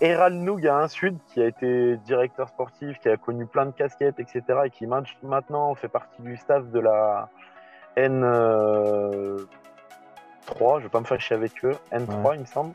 Eral 0.00 0.34
Noug 0.34 0.66
a 0.66 0.76
un 0.76 0.88
Sud 0.88 1.16
qui 1.32 1.42
a 1.42 1.46
été 1.46 1.96
directeur 2.04 2.48
sportif, 2.48 2.98
qui 2.98 3.08
a 3.08 3.16
connu 3.16 3.46
plein 3.46 3.66
de 3.66 3.72
casquettes, 3.72 4.20
etc. 4.20 4.42
et 4.66 4.70
qui 4.70 4.86
maintenant 4.86 5.74
fait 5.74 5.88
partie 5.88 6.20
du 6.20 6.36
staff 6.36 6.68
de 6.70 6.80
la 6.80 7.30
N. 7.96 8.22
Euh, 8.22 9.38
3, 10.46 10.78
je 10.78 10.84
vais 10.84 10.88
pas 10.88 11.00
me 11.00 11.04
fâcher 11.04 11.34
avec 11.34 11.52
eux, 11.64 11.76
N3 11.92 12.34
il 12.34 12.40
me 12.40 12.46
semble. 12.46 12.72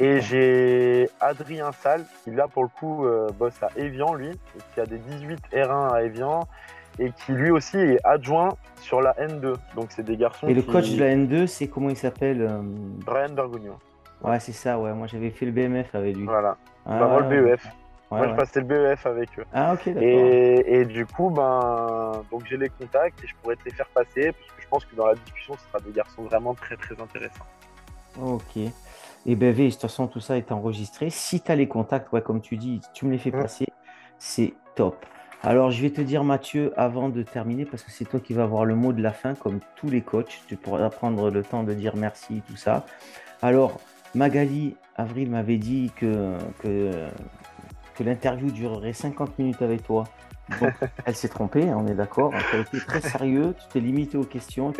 et 0.00 0.20
j'ai 0.20 1.08
Adrien 1.20 1.72
Salle 1.72 2.04
qui 2.22 2.30
là 2.30 2.48
pour 2.48 2.62
le 2.64 2.68
coup 2.68 3.06
euh, 3.06 3.30
bosse 3.38 3.62
à 3.62 3.70
Evian 3.76 4.14
lui, 4.14 4.28
et 4.28 4.60
qui 4.74 4.80
a 4.80 4.86
des 4.86 4.98
18 4.98 5.40
R1 5.52 5.94
à 5.94 6.02
Evian 6.02 6.46
et 6.98 7.10
qui 7.10 7.32
lui 7.32 7.50
aussi 7.50 7.76
est 7.76 7.98
adjoint 8.04 8.56
sur 8.80 9.00
la 9.00 9.12
N2. 9.14 9.54
Donc 9.74 9.86
c'est 9.90 10.04
des 10.04 10.16
garçons. 10.16 10.48
Et 10.48 10.54
le 10.54 10.62
coach 10.62 10.90
de 10.90 11.00
la 11.00 11.14
N2, 11.14 11.46
c'est 11.46 11.68
comment 11.68 11.90
il 11.90 11.96
s'appelle 11.96 12.42
euh, 12.42 12.60
Brian 12.62 13.30
Bergogno. 13.30 13.78
Ouais, 14.22 14.40
c'est 14.40 14.52
ça, 14.52 14.78
ouais. 14.78 14.92
Moi 14.92 15.06
j'avais 15.06 15.30
fait 15.30 15.46
le 15.46 15.52
BMF 15.52 15.94
avec 15.94 16.16
lui. 16.16 16.24
Voilà. 16.24 16.56
Ah, 16.86 16.98
bah, 17.00 17.20
le 17.20 17.44
BEF. 17.44 17.66
Moi, 18.10 18.28
je 18.28 18.34
passais 18.34 18.60
le 18.60 18.66
BEF 18.66 19.04
avec 19.04 19.36
eux. 19.38 19.44
Ah, 19.52 19.74
ok, 19.74 19.86
d'accord. 19.86 20.02
Et, 20.02 20.80
et, 20.80 20.84
du 20.84 21.04
coup, 21.06 21.28
ben, 21.30 22.22
donc 22.30 22.44
j'ai 22.48 22.56
les 22.56 22.68
contacts 22.68 23.22
et 23.24 23.26
je 23.26 23.34
pourrais 23.42 23.56
te 23.56 23.64
les 23.64 23.72
faire 23.72 23.88
passer 23.88 24.32
parce 24.32 24.52
je 24.66 24.70
pense 24.70 24.84
que 24.84 24.96
dans 24.96 25.06
la 25.06 25.14
discussion, 25.14 25.54
ce 25.54 25.66
sera 25.68 25.80
des 25.80 25.92
garçons 25.92 26.22
vraiment 26.24 26.54
très, 26.54 26.76
très 26.76 27.00
intéressants. 27.00 27.46
Ok. 28.20 28.56
Et 29.26 29.34
ben, 29.36 29.52
V, 29.52 29.66
de 29.66 29.70
toute 29.70 29.80
façon, 29.80 30.08
tout 30.08 30.20
ça 30.20 30.36
est 30.36 30.50
enregistré. 30.50 31.10
Si 31.10 31.40
tu 31.40 31.50
as 31.50 31.56
les 31.56 31.68
contacts, 31.68 32.12
ouais, 32.12 32.22
comme 32.22 32.40
tu 32.40 32.56
dis, 32.56 32.80
tu 32.92 33.06
me 33.06 33.12
les 33.12 33.18
fais 33.18 33.30
passer, 33.30 33.66
c'est 34.18 34.54
top. 34.74 35.06
Alors, 35.42 35.70
je 35.70 35.80
vais 35.82 35.90
te 35.90 36.00
dire, 36.00 36.24
Mathieu, 36.24 36.72
avant 36.76 37.08
de 37.08 37.22
terminer, 37.22 37.64
parce 37.64 37.82
que 37.82 37.90
c'est 37.90 38.04
toi 38.04 38.18
qui 38.18 38.32
vas 38.32 38.42
avoir 38.42 38.64
le 38.64 38.74
mot 38.74 38.92
de 38.92 39.02
la 39.02 39.12
fin, 39.12 39.34
comme 39.34 39.60
tous 39.76 39.88
les 39.88 40.00
coachs, 40.00 40.42
tu 40.48 40.56
pourras 40.56 40.90
prendre 40.90 41.30
le 41.30 41.42
temps 41.42 41.62
de 41.62 41.74
dire 41.74 41.94
merci, 41.94 42.42
tout 42.48 42.56
ça. 42.56 42.84
Alors, 43.42 43.80
Magali, 44.14 44.76
Avril 44.96 45.30
m'avait 45.30 45.58
dit 45.58 45.92
que, 45.96 46.36
que 46.60 47.08
que 47.96 48.04
l'interview 48.04 48.50
durerait 48.50 48.92
50 48.92 49.38
minutes 49.38 49.62
avec 49.62 49.82
toi. 49.82 50.04
Elle 51.04 51.16
s'est 51.16 51.28
trompée, 51.28 51.64
on 51.74 51.86
est 51.86 51.94
d'accord. 51.94 52.32
Tu 52.50 52.56
as 52.56 52.60
été 52.60 52.78
très 52.78 53.00
sérieux, 53.00 53.54
tu 53.58 53.66
t'es 53.72 53.80
limité 53.80 54.16
aux 54.16 54.24
questions. 54.24 54.72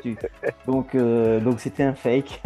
Donc, 0.67 0.95
euh, 0.95 1.41
donc 1.41 1.61
c'était 1.61 1.83
un 1.83 1.95
fake. 1.95 2.43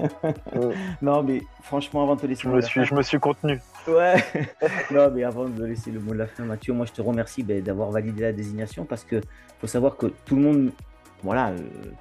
non, 1.02 1.22
mais 1.22 1.42
franchement, 1.62 2.02
avant 2.02 2.16
de 2.16 2.20
te 2.20 2.26
laisser. 2.26 2.42
Je, 2.44 2.48
me, 2.48 2.61
suis, 2.61 2.85
je 2.85 2.94
me 2.94 3.02
suis 3.02 3.18
contenu. 3.18 3.61
Ouais. 3.87 4.16
non, 4.90 5.11
mais 5.14 5.24
avant 5.24 5.48
de 5.48 5.64
laisser 5.64 5.90
le 5.90 6.00
mot 6.00 6.12
de 6.12 6.18
la 6.18 6.26
fin, 6.26 6.44
Mathieu, 6.44 6.72
moi 6.72 6.87
je 6.87 6.92
te 6.92 7.02
remercie 7.02 7.42
ben, 7.42 7.62
d'avoir 7.62 7.90
validé 7.90 8.22
la 8.22 8.33
désignation 8.33 8.85
parce 8.85 9.04
que 9.04 9.20
faut 9.61 9.66
savoir 9.66 9.96
que 9.96 10.06
tout 10.06 10.37
le 10.37 10.42
monde 10.42 10.70
voilà, 11.22 11.50
euh, 11.50 11.59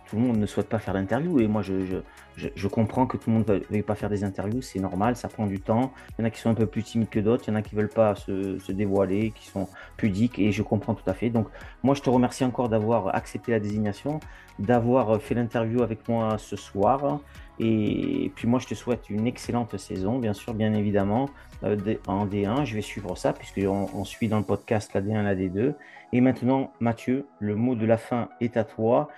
tout 0.09 0.15
le 0.15 0.21
monde 0.21 0.37
ne 0.37 0.45
souhaite 0.45 0.69
pas 0.69 0.79
faire 0.79 0.93
d'interview 0.93 1.39
et 1.39 1.47
moi 1.47 1.61
je, 1.61 2.01
je, 2.37 2.67
comprends 2.67 3.05
que 3.05 3.17
tout 3.17 3.29
le 3.29 3.37
monde 3.37 3.49
ne 3.49 3.59
veuille 3.69 3.81
pas 3.81 3.95
faire 3.95 4.09
des 4.09 4.23
interviews, 4.23 4.61
c'est 4.61 4.79
normal, 4.79 5.15
ça 5.15 5.27
prend 5.27 5.45
du 5.45 5.59
temps. 5.59 5.91
Il 6.17 6.21
y 6.21 6.23
en 6.23 6.27
a 6.27 6.29
qui 6.29 6.39
sont 6.39 6.49
un 6.49 6.55
peu 6.55 6.65
plus 6.65 6.83
timides 6.83 7.09
que 7.09 7.19
d'autres, 7.19 7.43
il 7.47 7.51
y 7.51 7.53
en 7.53 7.55
a 7.55 7.61
qui 7.61 7.75
ne 7.75 7.81
veulent 7.81 7.89
pas 7.89 8.15
se, 8.15 8.71
dévoiler, 8.71 9.31
qui 9.31 9.47
sont 9.47 9.67
pudiques 9.97 10.39
et 10.39 10.51
je 10.51 10.63
comprends 10.63 10.93
tout 10.93 11.09
à 11.09 11.13
fait. 11.13 11.29
Donc 11.29 11.47
moi 11.83 11.95
je 11.95 12.01
te 12.01 12.09
remercie 12.09 12.45
encore 12.45 12.69
d'avoir 12.69 13.15
accepté 13.15 13.51
la 13.51 13.59
désignation, 13.59 14.19
d'avoir 14.57 15.21
fait 15.21 15.35
l'interview 15.35 15.81
avec 15.81 16.07
moi 16.07 16.37
ce 16.37 16.55
soir 16.55 17.19
et 17.59 18.31
puis 18.35 18.47
moi 18.47 18.59
je 18.59 18.67
te 18.67 18.73
souhaite 18.73 19.09
une 19.09 19.27
excellente 19.27 19.77
saison, 19.77 20.17
bien 20.19 20.33
sûr, 20.33 20.53
bien 20.53 20.73
évidemment, 20.73 21.29
euh, 21.63 21.77
en 22.07 22.25
D1, 22.25 22.65
je 22.65 22.75
vais 22.75 22.81
suivre 22.81 23.15
ça 23.17 23.33
puisqu'on 23.33 23.89
on 23.93 24.05
suit 24.05 24.27
dans 24.27 24.37
le 24.37 24.43
podcast 24.43 24.91
la 24.93 25.01
D1 25.01 25.23
la 25.23 25.35
D2. 25.35 25.73
Et 26.11 26.21
maintenant, 26.21 26.71
Mathieu, 26.79 27.25
le 27.39 27.55
mot 27.55 27.75
de 27.75 27.85
la 27.85 27.97
fin 27.97 28.29
est 28.41 28.57
à 28.57 28.63
toi. 28.63 29.09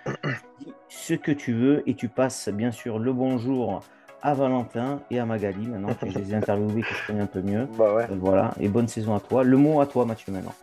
Dis 0.59 0.73
ce 0.89 1.13
que 1.13 1.31
tu 1.31 1.53
veux 1.53 1.87
et 1.87 1.93
tu 1.93 2.09
passes 2.09 2.49
bien 2.49 2.71
sûr 2.71 2.99
le 2.99 3.13
bonjour 3.13 3.81
à 4.21 4.33
Valentin 4.33 4.99
et 5.09 5.19
à 5.19 5.25
Magali 5.25 5.67
maintenant 5.67 5.93
que 5.93 6.09
je 6.09 6.17
les 6.17 6.31
ai 6.33 6.35
interviewés, 6.35 6.81
que 6.81 6.93
je 6.93 7.07
connais 7.07 7.21
un 7.21 7.27
peu 7.27 7.41
mieux. 7.41 7.67
Bah 7.77 7.95
ouais. 7.95 8.03
Euh, 8.09 8.15
voilà, 8.19 8.53
et 8.59 8.67
bonne 8.67 8.87
saison 8.87 9.15
à 9.15 9.19
toi. 9.19 9.43
Le 9.43 9.57
mot 9.57 9.81
à 9.81 9.85
toi, 9.85 10.05
Mathieu, 10.05 10.31
maintenant. 10.31 10.53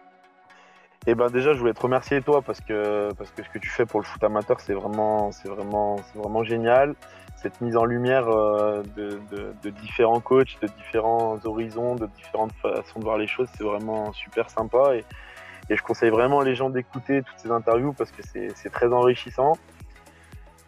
Et 1.07 1.13
eh 1.13 1.15
ben 1.15 1.29
déjà, 1.29 1.55
je 1.55 1.59
voulais 1.59 1.73
te 1.73 1.81
remercier 1.81 2.21
toi 2.21 2.43
parce 2.43 2.61
que 2.61 3.13
parce 3.15 3.31
que 3.31 3.43
ce 3.43 3.49
que 3.49 3.59
tu 3.59 3.71
fais 3.71 3.87
pour 3.87 4.01
le 4.01 4.05
foot 4.05 4.23
amateur, 4.25 4.61
c'est 4.61 4.75
vraiment 4.75 5.31
c'est 5.33 5.49
vraiment 5.49 5.97
c'est 5.97 6.19
vraiment 6.19 6.43
génial. 6.43 6.95
Cette 7.37 7.61
mise 7.61 7.77
en 7.77 7.85
lumière 7.85 8.29
euh, 8.29 8.83
de, 8.97 9.71
différents 9.71 10.21
coachs, 10.21 10.59
de 10.61 10.67
différents 10.67 11.39
horizons, 11.45 11.95
de 11.95 12.09
différentes 12.17 12.53
façons 12.61 12.99
de 12.99 13.05
voir 13.05 13.17
les 13.17 13.29
choses, 13.29 13.49
c'est 13.57 13.63
vraiment 13.63 14.13
super 14.13 14.51
sympa 14.51 14.97
et 14.97 15.05
et 15.71 15.77
je 15.77 15.83
conseille 15.83 16.11
vraiment 16.11 16.41
les 16.41 16.55
gens 16.55 16.71
d'écouter 16.71 17.23
toutes 17.23 17.39
ces 17.39 17.51
interviews 17.51 17.93
parce 17.93 18.11
que 18.11 18.23
c'est 18.23 18.71
très 18.71 18.93
enrichissant. 18.93 19.53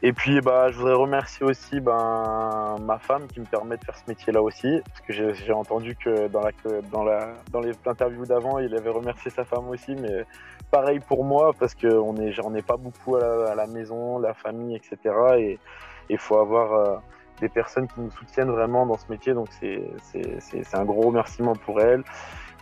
Et 0.02 0.14
puis, 0.14 0.40
bah, 0.40 0.70
je 0.70 0.78
voudrais 0.78 0.94
remercier 0.94 1.44
aussi 1.44 1.78
ben, 1.78 2.76
ma 2.80 2.98
femme 2.98 3.26
qui 3.26 3.40
me 3.40 3.44
permet 3.44 3.76
de 3.76 3.84
faire 3.84 3.96
ce 3.96 4.04
métier-là 4.08 4.40
aussi. 4.40 4.80
Parce 4.86 5.00
que 5.02 5.34
j'ai 5.34 5.52
entendu 5.52 5.94
que 5.94 6.28
dans, 6.28 6.40
la, 6.40 6.52
dans, 6.90 7.02
la, 7.04 7.72
dans 7.84 8.24
d'avant, 8.24 8.58
il 8.58 8.74
avait 8.74 8.90
remercié 8.90 9.30
sa 9.30 9.44
femme 9.44 9.68
aussi. 9.68 9.94
Mais 9.96 10.24
pareil 10.70 11.00
pour 11.00 11.24
moi, 11.24 11.52
parce 11.58 11.74
qu'on 11.74 12.14
j'en 12.30 12.54
ai 12.54 12.62
pas 12.62 12.78
beaucoup 12.78 13.16
à 13.16 13.54
la, 13.54 13.66
maison, 13.66 14.18
la 14.18 14.32
famille, 14.32 14.74
etc. 14.74 15.14
Et 15.38 15.58
il 16.08 16.18
faut 16.18 16.38
avoir 16.38 16.72
euh, 16.72 16.96
des 17.40 17.50
personnes 17.50 17.86
qui 17.86 18.00
nous 18.00 18.10
soutiennent 18.10 18.50
vraiment 18.50 18.86
dans 18.86 18.96
ce 18.96 19.04
métier. 19.10 19.34
Donc, 19.34 19.48
c'est 19.52 20.74
un 20.74 20.84
gros 20.86 21.08
remerciement 21.08 21.54
pour 21.54 21.78
elle. 21.78 22.04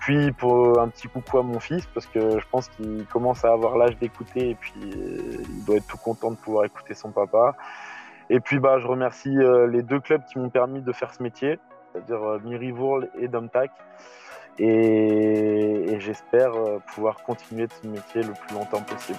Puis 0.00 0.32
pour 0.32 0.80
un 0.80 0.88
petit 0.88 1.08
coucou 1.08 1.38
à 1.38 1.42
mon 1.42 1.60
fils, 1.60 1.86
parce 1.94 2.06
que 2.06 2.38
je 2.38 2.44
pense 2.50 2.68
qu'il 2.68 3.04
commence 3.06 3.44
à 3.44 3.52
avoir 3.52 3.76
l'âge 3.76 3.96
d'écouter 3.98 4.50
et 4.50 4.54
puis 4.54 4.74
il 4.80 5.64
doit 5.64 5.76
être 5.76 5.86
tout 5.86 5.98
content 5.98 6.30
de 6.30 6.36
pouvoir 6.36 6.64
écouter 6.64 6.94
son 6.94 7.10
papa. 7.10 7.56
Et 8.30 8.40
puis 8.40 8.58
bah, 8.58 8.78
je 8.78 8.86
remercie 8.86 9.36
les 9.70 9.82
deux 9.82 10.00
clubs 10.00 10.22
qui 10.30 10.38
m'ont 10.38 10.50
permis 10.50 10.82
de 10.82 10.92
faire 10.92 11.14
ce 11.14 11.22
métier, 11.22 11.58
c'est-à-dire 11.92 12.40
Mirivourl 12.44 13.08
et 13.18 13.28
Domtac. 13.28 13.70
Et, 14.58 15.92
et 15.92 16.00
j'espère 16.00 16.52
pouvoir 16.94 17.22
continuer 17.22 17.66
de 17.66 17.72
ce 17.72 17.86
métier 17.86 18.22
le 18.22 18.32
plus 18.32 18.54
longtemps 18.54 18.82
possible. 18.82 19.18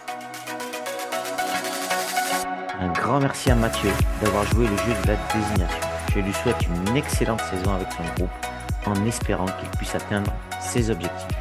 Un 2.81 2.91
grand 2.93 3.19
merci 3.19 3.51
à 3.51 3.55
Mathieu 3.55 3.89
d'avoir 4.21 4.45
joué 4.45 4.65
le 4.65 4.77
jeu 4.77 4.93
de 5.03 5.07
la 5.07 5.15
désignation. 5.33 5.87
Je 6.13 6.19
lui 6.19 6.33
souhaite 6.33 6.65
une 6.65 6.95
excellente 6.95 7.41
saison 7.41 7.73
avec 7.73 7.91
son 7.91 8.03
groupe 8.15 8.48
en 8.85 9.05
espérant 9.05 9.45
qu'il 9.45 9.69
puisse 9.77 9.95
atteindre 9.95 10.31
ses 10.59 10.89
objectifs. 10.89 11.37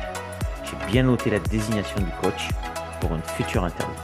J'ai 0.65 0.93
bien 0.93 1.05
noté 1.05 1.31
la 1.31 1.39
désignation 1.39 1.99
du 1.99 2.11
coach 2.23 2.49
pour 3.01 3.15
une 3.15 3.23
future 3.23 3.65
interview. 3.65 3.95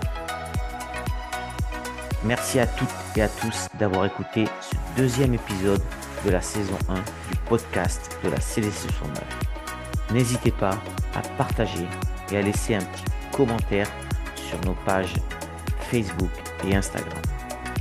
Merci 2.25 2.59
à 2.59 2.67
toutes 2.67 2.89
et 3.17 3.23
à 3.23 3.29
tous 3.29 3.69
d'avoir 3.79 4.07
écouté 4.07 4.47
ce 4.61 4.75
deuxième 4.97 5.35
épisode 5.35 5.83
de 6.25 6.31
la 6.31 6.41
saison 6.41 6.79
1 6.89 6.95
du 6.95 7.39
podcast 7.49 8.19
de 8.25 8.31
la 8.31 8.41
CDC 8.41 8.73
69. 8.73 9.25
N'hésitez 10.11 10.51
pas 10.51 10.79
à 11.15 11.21
partager 11.37 11.87
et 12.31 12.39
à 12.39 12.43
laisser 12.43 12.77
un 12.77 12.81
petit 12.81 13.05
commentaire 13.31 13.89
sur 14.37 14.59
nos 14.65 14.75
pages 14.87 15.15
Facebook 15.91 16.31
et 16.67 16.75
Instagram. 16.75 17.19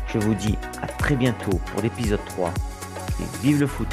Je 0.07 0.19
vous 0.19 0.33
dis 0.33 0.57
à 0.81 0.87
très 0.87 1.15
bientôt 1.15 1.59
pour 1.71 1.81
l'épisode 1.81 2.23
3 2.25 2.53
et 3.21 3.45
vive 3.45 3.61
le 3.61 3.67
foot 3.67 3.87